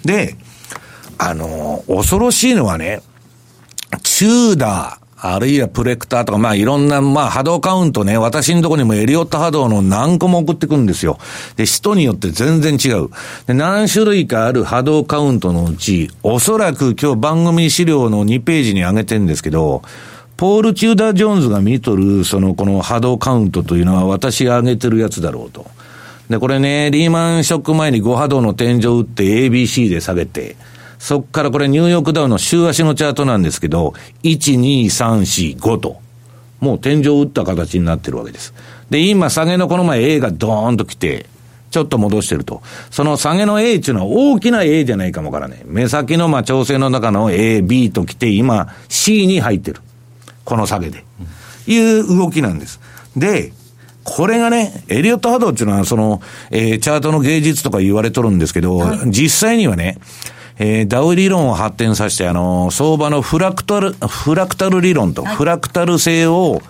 [0.05, 0.35] で、
[1.17, 3.01] あの、恐ろしいのはね、
[4.03, 11.17] チューダー、あるいはプレクターとか、まあいろんな、まあ波動カウントね、私のとこにもエリオット波動の何個も送ってくるんですよ。
[11.55, 13.09] で、人によって全然違う。
[13.47, 19.81] で、何種類かある波動カウントのうち、おそらく今日番組資料の2ページに上げてるんですけど、
[20.37, 25.65] ポール・チューダー・ジョーンズが見とる、その、この波動カウントというのは私が上げてるやつだろうと。
[26.29, 30.55] で、これね、リーマンショック前に5波動の天井打って ABC で下げて、
[31.07, 33.93] そっからこれニューヨークダウの週足のチャートなんですけど、
[34.23, 36.01] 1、2、3、4、5と。
[36.59, 38.53] もう天井を打った形になってるわけです。
[38.89, 41.27] で、今下げのこの前 A がドーンと来て、
[41.71, 42.61] ちょっと戻してると。
[42.91, 45.61] その下げの A っていうのは大きな A じゃないかもからね。
[45.63, 49.79] 目先のまあ調整の中の A、B と来て今 C に入ってる。
[50.43, 51.05] この下げで。
[51.67, 52.81] いう動きなんです。
[53.15, 53.53] で、
[54.03, 59.99] これがね、エリオット波動っていうのは、その、えー、チャートの芸術とか言われとるんですけど、はい、実際にはね、
[60.59, 66.61] えー、ダウ理論を発展させて、あの、相場のフラクタル、フラクタル理論と、フラクタル性を、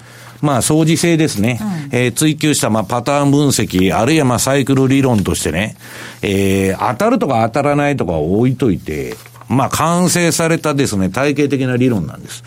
[0.42, 1.60] まあ、相似性ですね。
[1.92, 5.78] うん、えー、追求した、まあ、パターン分析、あるいは、まあ、サイクル理論としてね、
[6.22, 9.16] えー、当たるとか当たらないとか置いといて、
[9.48, 12.44] まあ、完成されたですね、体系的な理論なんです。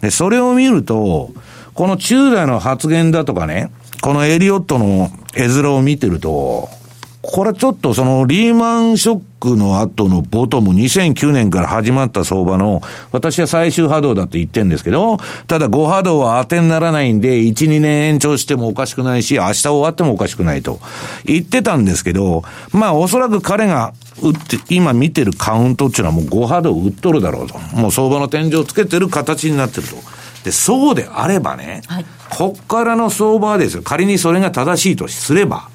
[0.00, 1.30] で、それを見ると、
[1.72, 6.68] この中大の発言だとかね、このエリオットの絵面を見てると、
[7.26, 15.16] これちょっとそのリーマンショックの後のボトム2009年から始まった相場の私は最終波動だと言ってるんですけど、
[15.46, 20.80] ただ5波動は当てにならないんで1、2年延長してもおかしくないし、明日終わってもおかしくないと
[21.24, 27.58] 言ってたんですけど、まあおそらく彼が打って、今見てるカウントっていうのはもう5波動打っとるだろうと。
[27.74, 29.96] もう相場の天井をつけてる形になってると。
[30.44, 35.72] で、そうであればね、はい、こっからの相場はですよ、仮にそれが正しいとすれば、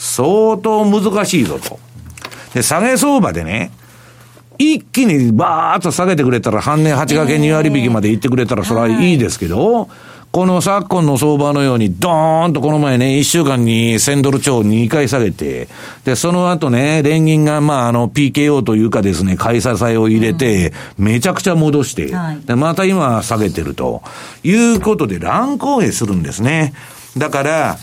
[0.00, 1.78] 相当難しいぞと。
[2.54, 3.70] で、下げ相場でね、
[4.56, 9.88] 一気にバーッと下げてくれたら、半年8掛け2割引きまで行ってくれたら、それはいいですけど、
[10.32, 15.68] この昨今の相場のように、ドーンとこの前ね、1週間に1000ドル超2回下げて、
[16.04, 22.14] で、その後ね、連銀が、まあ、あの、PKO というかですね、買い支えを入れて、めちゃくちゃ戻して、
[22.46, 24.02] で、また今下げてると、
[24.44, 26.72] いうことで乱高下するんですね。
[27.18, 27.78] だから、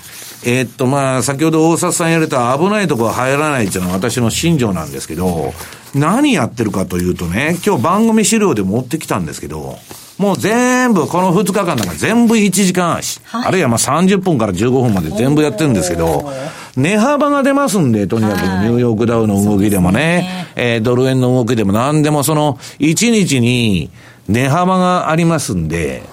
[0.46, 5.54] えー、っと、まあ、先ほど大札さんやれた危ないところは入らないっていうのは私の信条なんですけど、
[5.96, 9.78] 何やってるかというとね、今日番組資料で持ってきたんですけど、
[10.18, 16.32] もう全部、この2日間なんか全部1時間足、はい、あるいはまあ30分から15分まで全部やってるんですけど、
[16.76, 20.48] 値幅が出ますんで、とにかくニューヨークダウの動きでもね、ね。
[20.56, 23.92] えー、ドル円の動きでも何でもその1日に
[24.28, 26.04] 値幅がありますんで、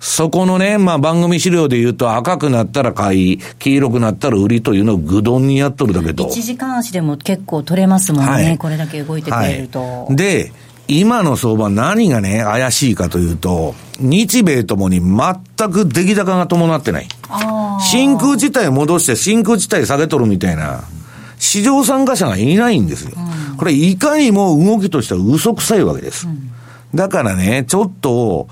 [0.00, 6.24] そこのね、まあ番組資料で言うと赤くなったら買い、黄色くなったら売りというのをぐどんにやっとるだけと。
[6.24, 9.80] 1時間足でも結構取れますもんね、はい、これだけ動いてくれると。
[9.80, 10.52] はい、で、
[10.88, 17.08] 今の相場何がね、怪しいかというと、日米ともに全く出来高が伴ってない。
[17.80, 20.84] 真空自体戻して真空自体下げとるみたいな。
[21.38, 23.12] 市場参加者がいないんですよ。
[23.16, 26.26] うん、これいかにも動きとしては嘘くさいわけです。
[26.26, 26.50] うん、
[26.94, 28.48] だからね、ちょっと、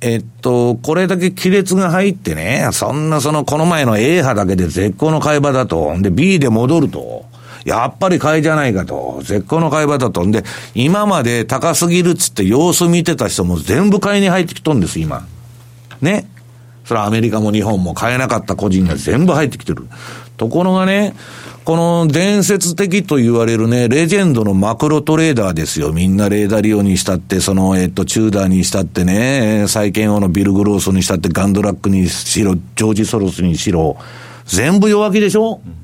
[0.00, 5.94] えっと、これだけ亀裂が入ってね、そんなその、この前の A 波だけで絶好の買い場だと。
[5.94, 7.24] んで、B で戻ると。
[7.64, 9.20] やっぱり買いじゃないかと。
[9.24, 10.22] 絶好の買い場だと。
[10.22, 10.44] んで、
[10.74, 15.26] 今まで高すぎるっつって様子見てた人も全部買いに入ってきとんです、今。
[16.00, 16.28] ね。
[16.84, 19.88] それはアメリカも日本も買えなかった個人が全部入ってきてる。
[20.36, 21.14] ところがね、
[21.66, 25.92] この伝説的と言われるね、レジェンドのマクロトレーダーですよ。
[25.92, 33.96] みんなレーダーリオにしたって、その、えっと、チューダーにしたってね、債券王のビル・グロースにしたって、ガンドラックにしろ、ジョージ・ソロスにしろ、
[34.44, 35.74] 全部弱気でしょ、うん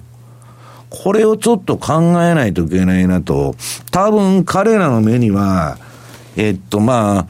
[0.94, 3.54] これをちょっと考えないといけないなと。
[3.90, 5.78] 多分彼らの目には、
[6.36, 7.26] えっとまあ、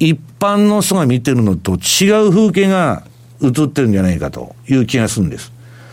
[0.00, 3.04] 一般の人が見てるのと違う風景が
[3.40, 5.52] 映ってるんじゃないかという気がするんです。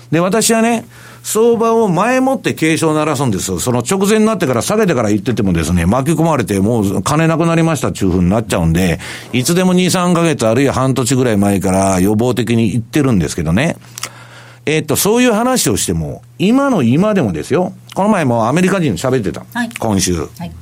[0.09, 0.84] で、私はね、
[1.24, 3.60] 相場を前もって警鐘を鳴らすんですよ。
[3.60, 9.00] その直前になってから下げてから言っててもですね、巻き込まれてもう金なくなりましたっていうふうになっちゃうんで、
[9.34, 13.78] いつでも2、3ヶ月あるいは半年ぐらい前から予防的に言ってるんですけどね。
[14.66, 17.74] えっと、そういう話をしても、今の今でもですよ。
[17.96, 19.46] この前もアメリカ人喋ってた。
[19.54, 20.16] はい、今週。
[20.16, 20.61] はい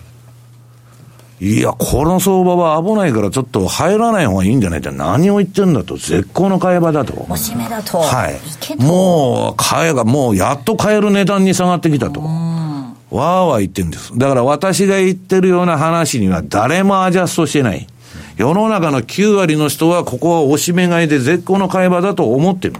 [1.41, 4.79] いや、この相場は危ないからちょっと入らない方がいいんじゃない？
[4.79, 5.95] って何を言ってんだと。
[5.95, 7.25] 絶好の買い場だと。
[7.29, 7.99] おしめだと。
[7.99, 8.83] はい。
[8.83, 12.19] もう、買えが、もうやっと買える値段に下がってきたと。
[12.19, 14.11] わーわー言ってるんです。
[14.17, 17.87] だから私が言ってるような話には誰もアジャストしてない。
[18.35, 22.75] 世の中の9割の人はここはおしめ買いで絶好の買い場だと思ってる。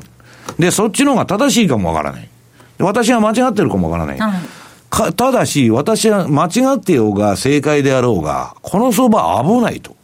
[0.60, 2.30] で、そっちの方が正しいかもわからない。
[2.78, 4.20] 私は間違ってるかもわからない。
[4.20, 4.59] はい
[4.90, 9.96] か、ただし、私は間違ってようが正解であろうが、この相場危ないと。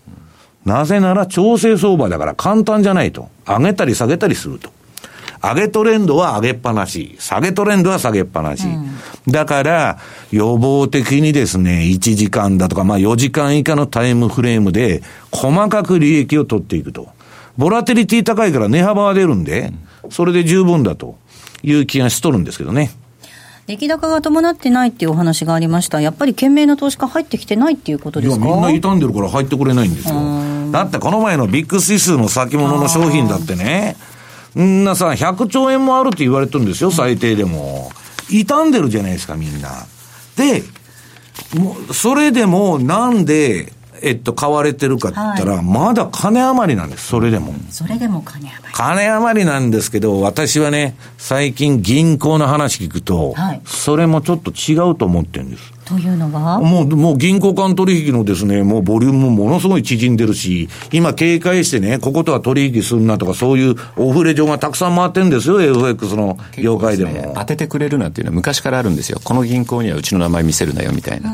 [0.65, 3.29] なぜなら調整相場だから簡単じゃないと。
[3.45, 4.71] 上げたり下げたりすると。
[5.41, 7.15] 上げトレンドは上げっぱなし。
[7.19, 8.65] 下げトレンドは下げっぱなし。
[8.65, 9.99] うん、だから、
[10.31, 17.09] 予防的にですね、1時間だとか、まあ4時間以下のタイムフレームで、細かく利益を取っていくと。
[17.57, 19.71] ボラテリティ高いから値幅が出るんで、
[20.09, 21.17] それで十分だと
[21.61, 22.91] いう気がしとるんですけどね。
[23.67, 25.99] 出来高が伴ってないっていうお話がありました。
[25.99, 28.45] やっぱり懸命な投資家入ってきてないっていうことですか？
[28.45, 30.15] いや、みんな傷んでるから入ってくれないんですよ。
[30.71, 33.95] だってこの前のビッグ指数の先物の商品だってね、
[34.59, 37.91] んなさ、100兆円もあるって言われてるんですよ、最低でも。
[38.29, 39.69] 傷んでるじゃないですか、みんな。
[40.37, 40.63] で、
[41.57, 47.53] もう、それでもなんで、えっと、買われてるかって言ったら、はい、まだ金余りなんです、それでも。
[47.69, 48.73] それでも金余り。
[48.73, 55.73] 金余りなんですけど、私はね、最近銀行の話聞くと、はい、それもちょっと違うと思ってるんです。
[55.85, 56.59] というのは？
[56.59, 67.31] もう、もう銀行間取引のですね、もうボリュームもものすごい縮んでるし、今警戒してね、こことは取引するなとか、そういうオフレ状がたくさん回ってるんですよ、FX の業界でも、ね。
[67.35, 69.21] 当ててくれるなんていうのは昔からあるんですよ。
[69.23, 71.31] この銀行にはうちの名前見せるなよ、みたいな。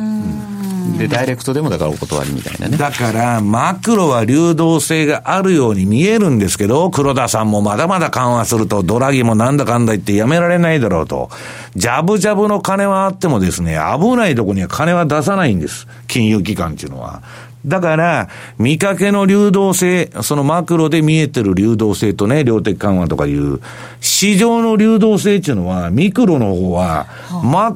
[0.97, 2.77] で、ダイレクトでもだからお断りみたいなね。
[2.77, 11.29] だから、マクロは流動性があるように見えるんですけど、黒田さんもまだまだ緩和すると、ドラギもなんだかんだ言ってやめられないだろうと。
[11.75, 15.87] ジャブジャブの金はあってもですね、危ないとこには金は出さないんです。
[16.07, 17.21] 金融機関っていうのは。
[17.65, 18.27] だから、
[18.57, 23.59] 見かけの流動性、そのマクロで見えてる流動性とね、量的緩和とかいう、
[23.99, 27.05] 市場の流動性っていうのは、ミクロの方は、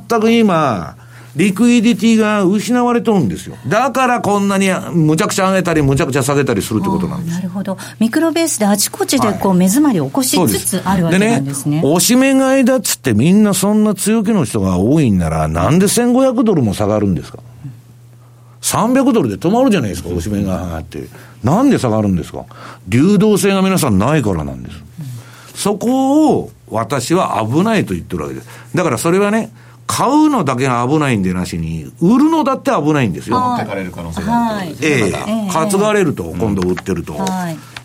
[0.09, 0.95] 全く今、
[1.35, 3.57] リクイディティが失われとるんですよ。
[3.67, 7.35] だからこんなにむちゃくちゃ上げたり、むちゃくちゃ下げたりするってことなんです。
[7.35, 7.77] なるほど。
[7.99, 11.81] ミクロベースであちこちでこう、目詰まりを起こしつつあるわけなんですね。
[11.81, 17.39] でね、押し目買いだっつってみんなそんな強気の人が多いんなら、なんで1500ドルも下がるんですか
[18.61, 21.07] ？300ドルで止まるじゃないですか、押し目が上がって。
[21.43, 22.45] なんで下がるんですか？
[22.87, 24.77] 流動性が皆さんないからなんです。
[25.53, 28.47] そこを私は危ないと言ってるわけです。
[28.73, 29.51] だからそれはね、
[29.87, 33.39] 買うのだけが危ないんでなしに、売るのだって危ないんですよ。
[33.39, 35.49] 持ってかれる可能性があるええ。
[35.51, 37.15] 担がれると、今度売ってると。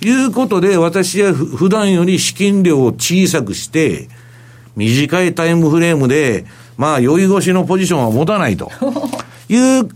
[0.00, 4.08] いうことで、私は普段より資金量を小さくして、
[4.76, 6.46] 短いタイムフレームで、
[6.78, 8.70] まあ、酔い越しのポジションは持たないと。
[9.50, 9.88] いう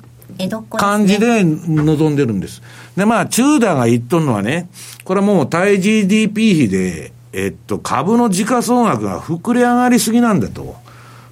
[0.76, 2.60] 感じで望んでるんです。
[2.96, 4.68] で、まあ、チューダーが言っとるのはね、
[5.04, 10.83] これはもう対 GDP 比で、えっと、株の時価総額が膨れ上がりすぎなんだと。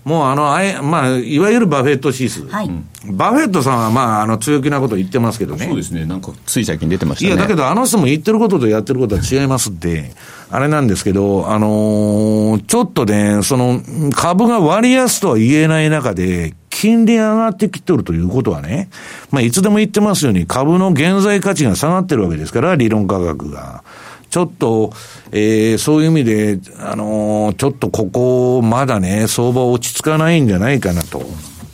[0.04, 2.46] もうあの、あえ、まあ、いわゆるバフェット指数。
[2.48, 2.70] はい。
[3.06, 5.66] バフェットさんはまあ、あの、強気なこと言ってますけどね。
[5.66, 6.04] そうですね。
[6.06, 7.28] なんか、つい最近出てましたね。
[7.28, 10.12] いや、だけどあの人も言ってることとやってることは違いますって、
[10.50, 13.80] あれなんですけど、あのー、ちょっとね、その、
[14.12, 18.88] 株が割安とは言えない中で、金利上がってきてるということはね、
[19.30, 23.84] まあ、いつでも言ってますように、株の現在価値が下がってるわけですから、理論価格が。
[24.32, 24.94] ちょっと、
[25.30, 31.22] えー、そういう意味で、あのー、ちょっとここ、まだね、相場落ち着かないんじゃないかなと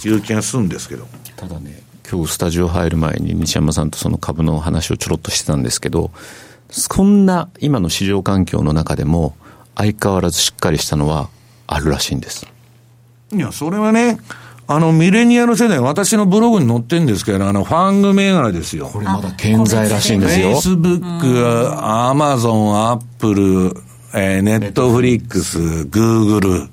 [0.04, 1.06] いう気がするんですけど。
[1.36, 6.10] ただね、今日スタジオ入る前に西山さんとその株の話をちょろっとしてたんですけど、
[6.68, 9.36] そんな今の市場環境の中でも、
[9.76, 11.28] 相変わらずしっかりしたのは
[11.68, 12.44] あるらしいんです。
[13.32, 14.18] いや、それはね、
[14.70, 18.90] あの、ミレニアル世代、私のブログに載ってるんですけど、あの、ファング銘柄ですよ。
[18.92, 20.50] これまだ健在らしいんですよ。
[20.50, 23.74] フェイスブック、アマゾン、アップル、
[24.14, 26.68] えー、ネットフリックス、グーグル。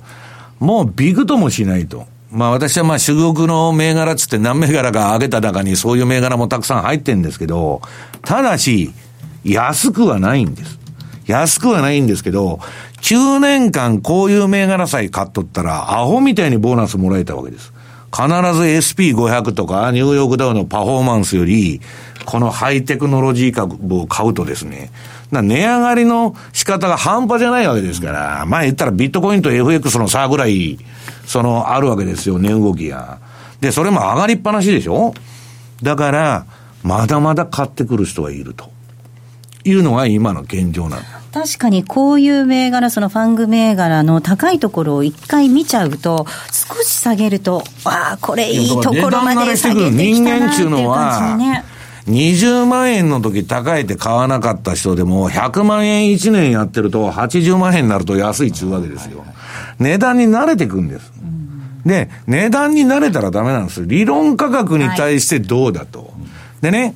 [0.60, 2.06] もうビグともしないと。
[2.32, 7.82] まあ私はまあ主玉の銘柄つって何銘柄か上げた中にそういう銘柄もたくさん入ってるんですけど、
[8.24, 8.92] ただし、
[9.46, 10.78] 安くはないんです。
[11.28, 12.60] 安くはないんですけど、
[13.04, 17.72] 9年間こういう銘柄さえ買っとったら、アホみたいにボーナスもらえたわけです。
[18.16, 21.82] 必ず SP500 とかニューヨークダウのパフォーマンスより、
[22.26, 24.90] このハイテクノロジー株を買うとですね、
[25.32, 30.78] 値上がりの仕方が半端じゃないわけですから、まあ言ったらビットコインと FX の差ぐらい、
[31.26, 33.20] その、あるわけですよ、値動きが。
[33.60, 35.14] で、それも上がりっぱなしでしょ？
[35.84, 36.46] だから、
[36.84, 38.72] まだまだ買ってくる人がいると。
[39.66, 51.66] いうのが今の現状なんだ確かにこういう銘柄、そのファング銘柄の高いところを一回見ちゃうと、少し下げると、わあ、これいいところまで下げてきたなっていう感じね。
[52.08, 59.26] 20万円の時高いって買わなかった人でも、100万円1年やってると、80万円になると安いっちゅうわけですよ。
[59.80, 61.12] 値段に慣れていくんです。
[61.86, 63.84] で、値段に慣れたらダメなんです。
[63.86, 66.14] 理論価格に対してどうだと。
[66.62, 66.96] でね、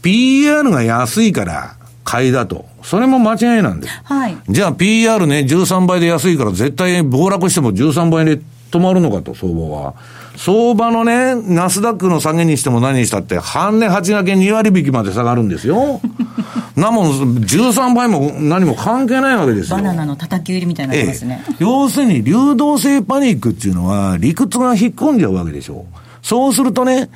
[0.00, 1.74] PR が安いから、
[2.04, 2.72] 買いだと。
[2.84, 4.00] それも間違いなんです。
[4.04, 4.36] はい。
[4.46, 8.38] じゃあ PR ね、13倍で安いから絶対暴落しても13倍で
[8.70, 9.94] 止まるのかと、相場は。
[10.36, 16.00] 相場のね、ナスダックの下げにしても何にしたって、半値8掛け2割引きまで下がるんですよ。
[16.76, 19.76] なもん、13倍も何も関係ないわけですよ。
[19.76, 21.56] バナナの叩き売りみたいになりますね、ええ。
[21.60, 25.86] 要するに、流動性パニックっていうのは、理屈が引っ込んじゃうわけでしょ。
[26.20, 27.08] そうするとね、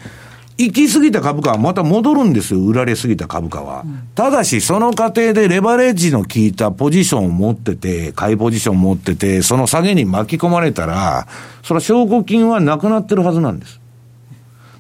[0.59, 3.83] 行き過ぎた株価はまた戻るんですよ、売られすぎた株価は。
[3.85, 11.29] うん、ただし、その過程でレバレッジの効いたポジションを持ってて、買いポジションを持ってて、その下げに巻き込まれたら、
[11.63, 13.81] それは証拠金はなくなってるはずなんです。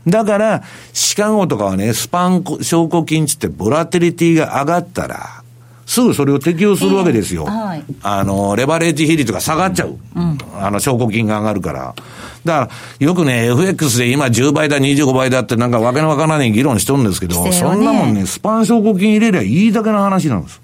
[0.09, 0.63] だから、
[0.93, 5.45] シカゴとかはね、スパン証拠金つってボラテリティが上がったら、
[5.89, 7.47] すぐそれを適用するわけですよ。
[7.49, 9.97] えーはい、あの、レバレッジ比率が下がっちゃう。
[10.17, 11.95] うん、あの、証拠金が上がるから。
[12.45, 12.71] だか
[13.01, 20.61] ら、よくね、FX で今10倍だ、25倍だってなんかわけのわからない議論しとるんですけど、ね、そんなもんね、スパン証拠金入れりゃいいだけの話なんです。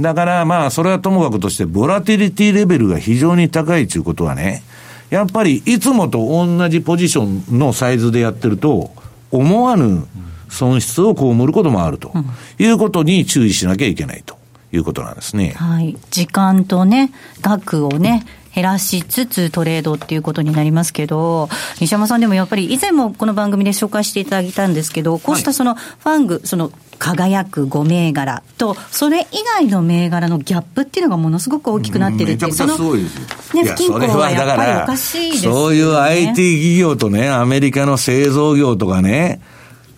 [0.00, 4.62] だからまあ、それはともかくとして、ボラティリティレベルが非常に高いということはね、
[5.10, 8.90] やっぱりいつもと同じポジションのサイズでやってると、
[9.30, 10.06] 思わぬ
[10.48, 12.12] 損失を被ることもあると
[12.58, 14.35] いうことに注意しなきゃいけないと
[14.76, 15.54] いうことなんですね。
[15.56, 15.96] はい。
[16.10, 33.18] 時間とね、額をね、減らしつつトレードっていうことになりますけど、西山さんでもやっぱり以前もこの番組で紹介していただいたんですけど、こうしたそのファング、その輝く5銘柄と、それ以外の銘柄のギャップっていうのがものすごく大きくなってるっていう、めちゃくちゃすごいです
[33.54, 35.56] ね、不均衡はやっぱりおかしいですよね。
[35.58, 39.42] そういう IT 企業とね、アメリカの製造業とかね、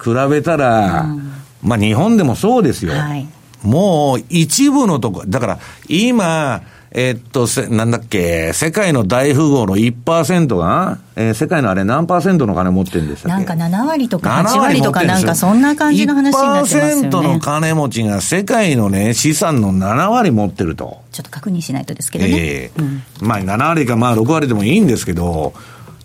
[0.03, 2.95] 比べたら、うん、まあ日本でもそうですよ。
[2.95, 3.29] はい、
[3.69, 5.59] もう一部のとこ、だから
[5.89, 17.09] 今、えー、っと、せ、なんだっけ、世界の大富豪の1%が、えー、世界のあれ何パーセントの金持ってるんでしたなんか7割とか8割とかなんかそんな感じの話になってますよね。
[17.09, 21.03] 1%の金持ちが世界のね、資産の7割持ってると。
[21.13, 22.31] ちょっと確認しないとですけどね。
[22.31, 25.53] ええーうん、まあ7割かまあ6割でもいいんですけど、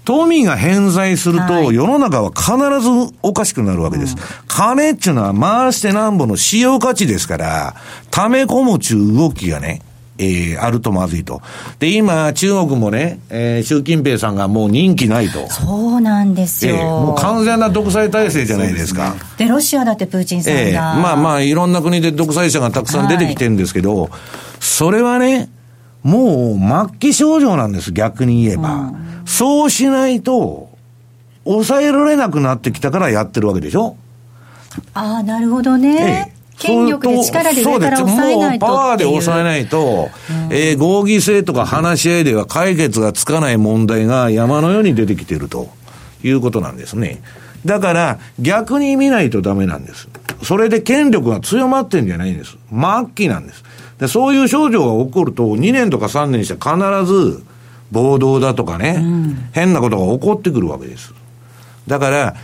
[0.06, 4.16] 富が偏在すると、世の中は必ずおかしくなるわけです。
[4.48, 7.76] 金っていうのは回してなんぼの使用価値ですから、
[8.12, 9.82] 溜め込むちゅう動きがね、
[10.18, 11.42] えー、あるとまずいと。
[11.80, 15.50] で、今、中国もね、えー、習近平さんがもう任期ないと。
[15.50, 16.76] そうなんですよ。
[16.76, 19.16] えー、もう完全な独裁体制じゃないですか。
[19.38, 20.60] で、ね、ロシアだってプーチンさんが。
[20.60, 24.12] えー、まあまあ、いろんな国で独裁者がたくさん出てきてるんですけど、はい、
[24.60, 25.50] それはね、
[26.04, 28.74] もう末期症状なんです、逆に言えば。
[28.74, 30.70] うん、そうしないと、
[31.46, 33.98] 抑えられなくなってきたからやってるわけでしょ
[34.94, 36.30] ああ、なるほどね。
[36.30, 45.70] ええ権力で力で上から抑えないとパワーで抑えないと、うん、えー、合議制とか話し合いでは解決がつかない問題が山のように出てきていると
[46.24, 47.22] いうことなんですね。
[47.66, 50.10] だから、逆に見ないとダメなんです。
[50.44, 52.52] それで権力が強まってんじゃないんです。
[52.52, 52.60] 末
[53.16, 53.64] 期なんです。
[54.04, 56.76] でそういう症状が起こると、2年とか3年して必
[57.06, 57.42] ず、
[57.90, 61.14] 暴動だとかね、うん、変なことが起こってくるわけです。
[61.88, 62.36] だから、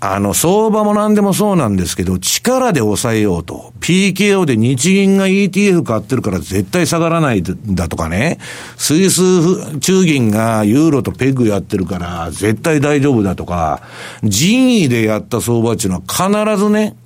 [0.00, 3.74] あの、相場も何でもそうなんですけど、力で抑えようと。
[3.80, 8.38] PKO で日銀が ETF 買ってるから絶対下がらないだとかね。
[8.78, 13.82] スイス中銀がユーロとペグやってるから絶対大丈夫だとか、
[14.22, 16.96] 人為でやった相場っていうのは必ずね、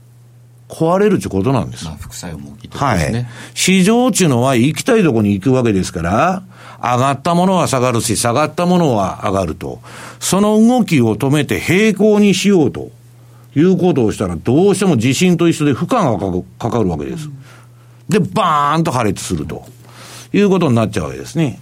[0.68, 1.84] 壊れるってことなんです。
[1.84, 2.86] まあ、副作用も大きいですね。
[2.86, 3.26] はい。
[3.54, 6.42] 市場っていうのは行きたいとこに行くわけですから、
[6.82, 9.80] 上がったものは下がるし、下がったものは上がると。
[10.20, 12.90] その動きを止めて平行にしようと
[13.54, 16.18] いうことをしたら、どうしても地震と一緒で負荷が
[16.58, 17.28] かかるわけです。
[18.08, 19.64] で、バーンと破裂すると
[20.32, 21.60] いうことになっちゃうわけですね。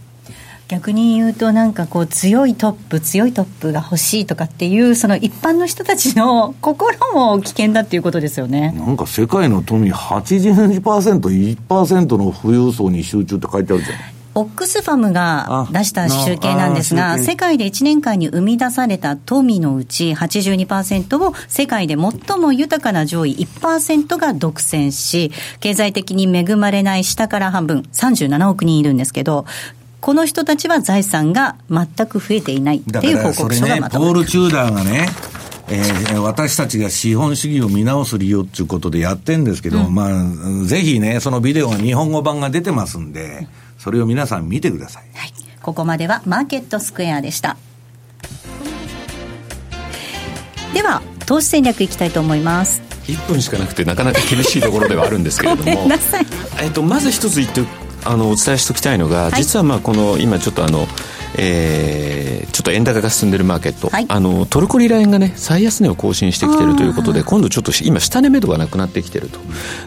[0.75, 13.99] 逆に言うと、なんかこう、強いトップ、強いトップが欲しいとかっていう、その一般の人たちの心も危険だっていうことですよねなんか世界の富82%、1%の富裕層に集中って書いてあるじゃん。
[14.37, 29.47] オックスファムが出した集計なんですが、世界で1年間に生み出された富のうち82%を世界で最も豊かな上位1%が独占し、経済的に恵まれない下から半分、37億人いるんですけど、
[30.05, 35.07] この人たちは財産が全く増えていないっていう報告書がまとまね、ポール・チューダーがね、
[35.71, 43.49] えー、私たちが資本主義を見直す理由っていうことでやってるんですけど、うん、まあ、ぜひね、そのビデオが日本語版が出てますんで、
[43.79, 45.05] それを皆さん見てください。
[45.15, 45.33] はい。
[45.63, 47.57] ここまではマーケットスクエアでした。
[50.75, 52.83] では、投資戦略いきたいと思います。
[53.07, 55.71] 1分しかなくてなかなか厳しいところではあるんですけれども
[56.61, 57.63] えっと、まず一つ言って
[58.05, 60.87] あのお伝えしておきたいのが、はい、実はまあこの今ちょっとあの
[61.37, 69.41] えー、ちょっと円高が進んでいるマーケット、はい、あのトルコリラ円がね最安値を更新してきているということで今度ちょっと今下値目処がなくなってきていると。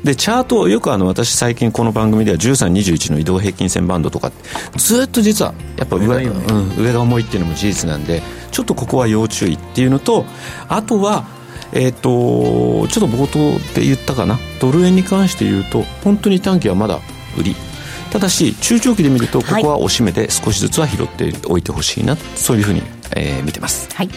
[0.03, 4.31] でチャートよくあの私最近この番組では1321の移動平均線バンドとか
[4.75, 10.25] ずっと実はやっぱ上,、うん、上が重いっていうのも事実なんでちょっとここは要注意っていうのと
[10.67, 11.25] あとは
[11.73, 14.39] えーと、ちょっと冒頭で言ったかな？
[14.61, 17.01] ドル円に関して言うと本当に短期はまだ
[17.37, 17.55] 売り
[18.17, 22.81] ただし中長期で見るとここは押しめて少しずつは拾っておいてほしいな、はい、そういうふうに、
[23.15, 23.93] えー、見てます。
[23.93, 24.09] はい。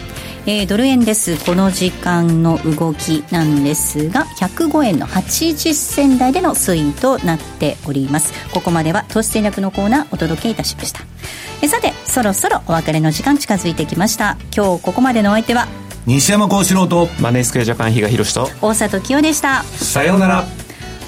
[0.47, 1.37] えー、ドル円です。
[1.45, 8.33] この時間の動きなんですが105円の80銭台での推移となっております。
[8.51, 11.01] ここまでは投資戦略のコーナーお届けいたしました。
[11.61, 14.35] えさてそろそろお別れの時間近づいてきました。
[14.55, 15.67] 今日ここまでのお相手は
[16.07, 19.61] 西山幸四郎とマネースクエアジャパン比嘉宏と大里清でした。
[19.61, 20.45] さようなら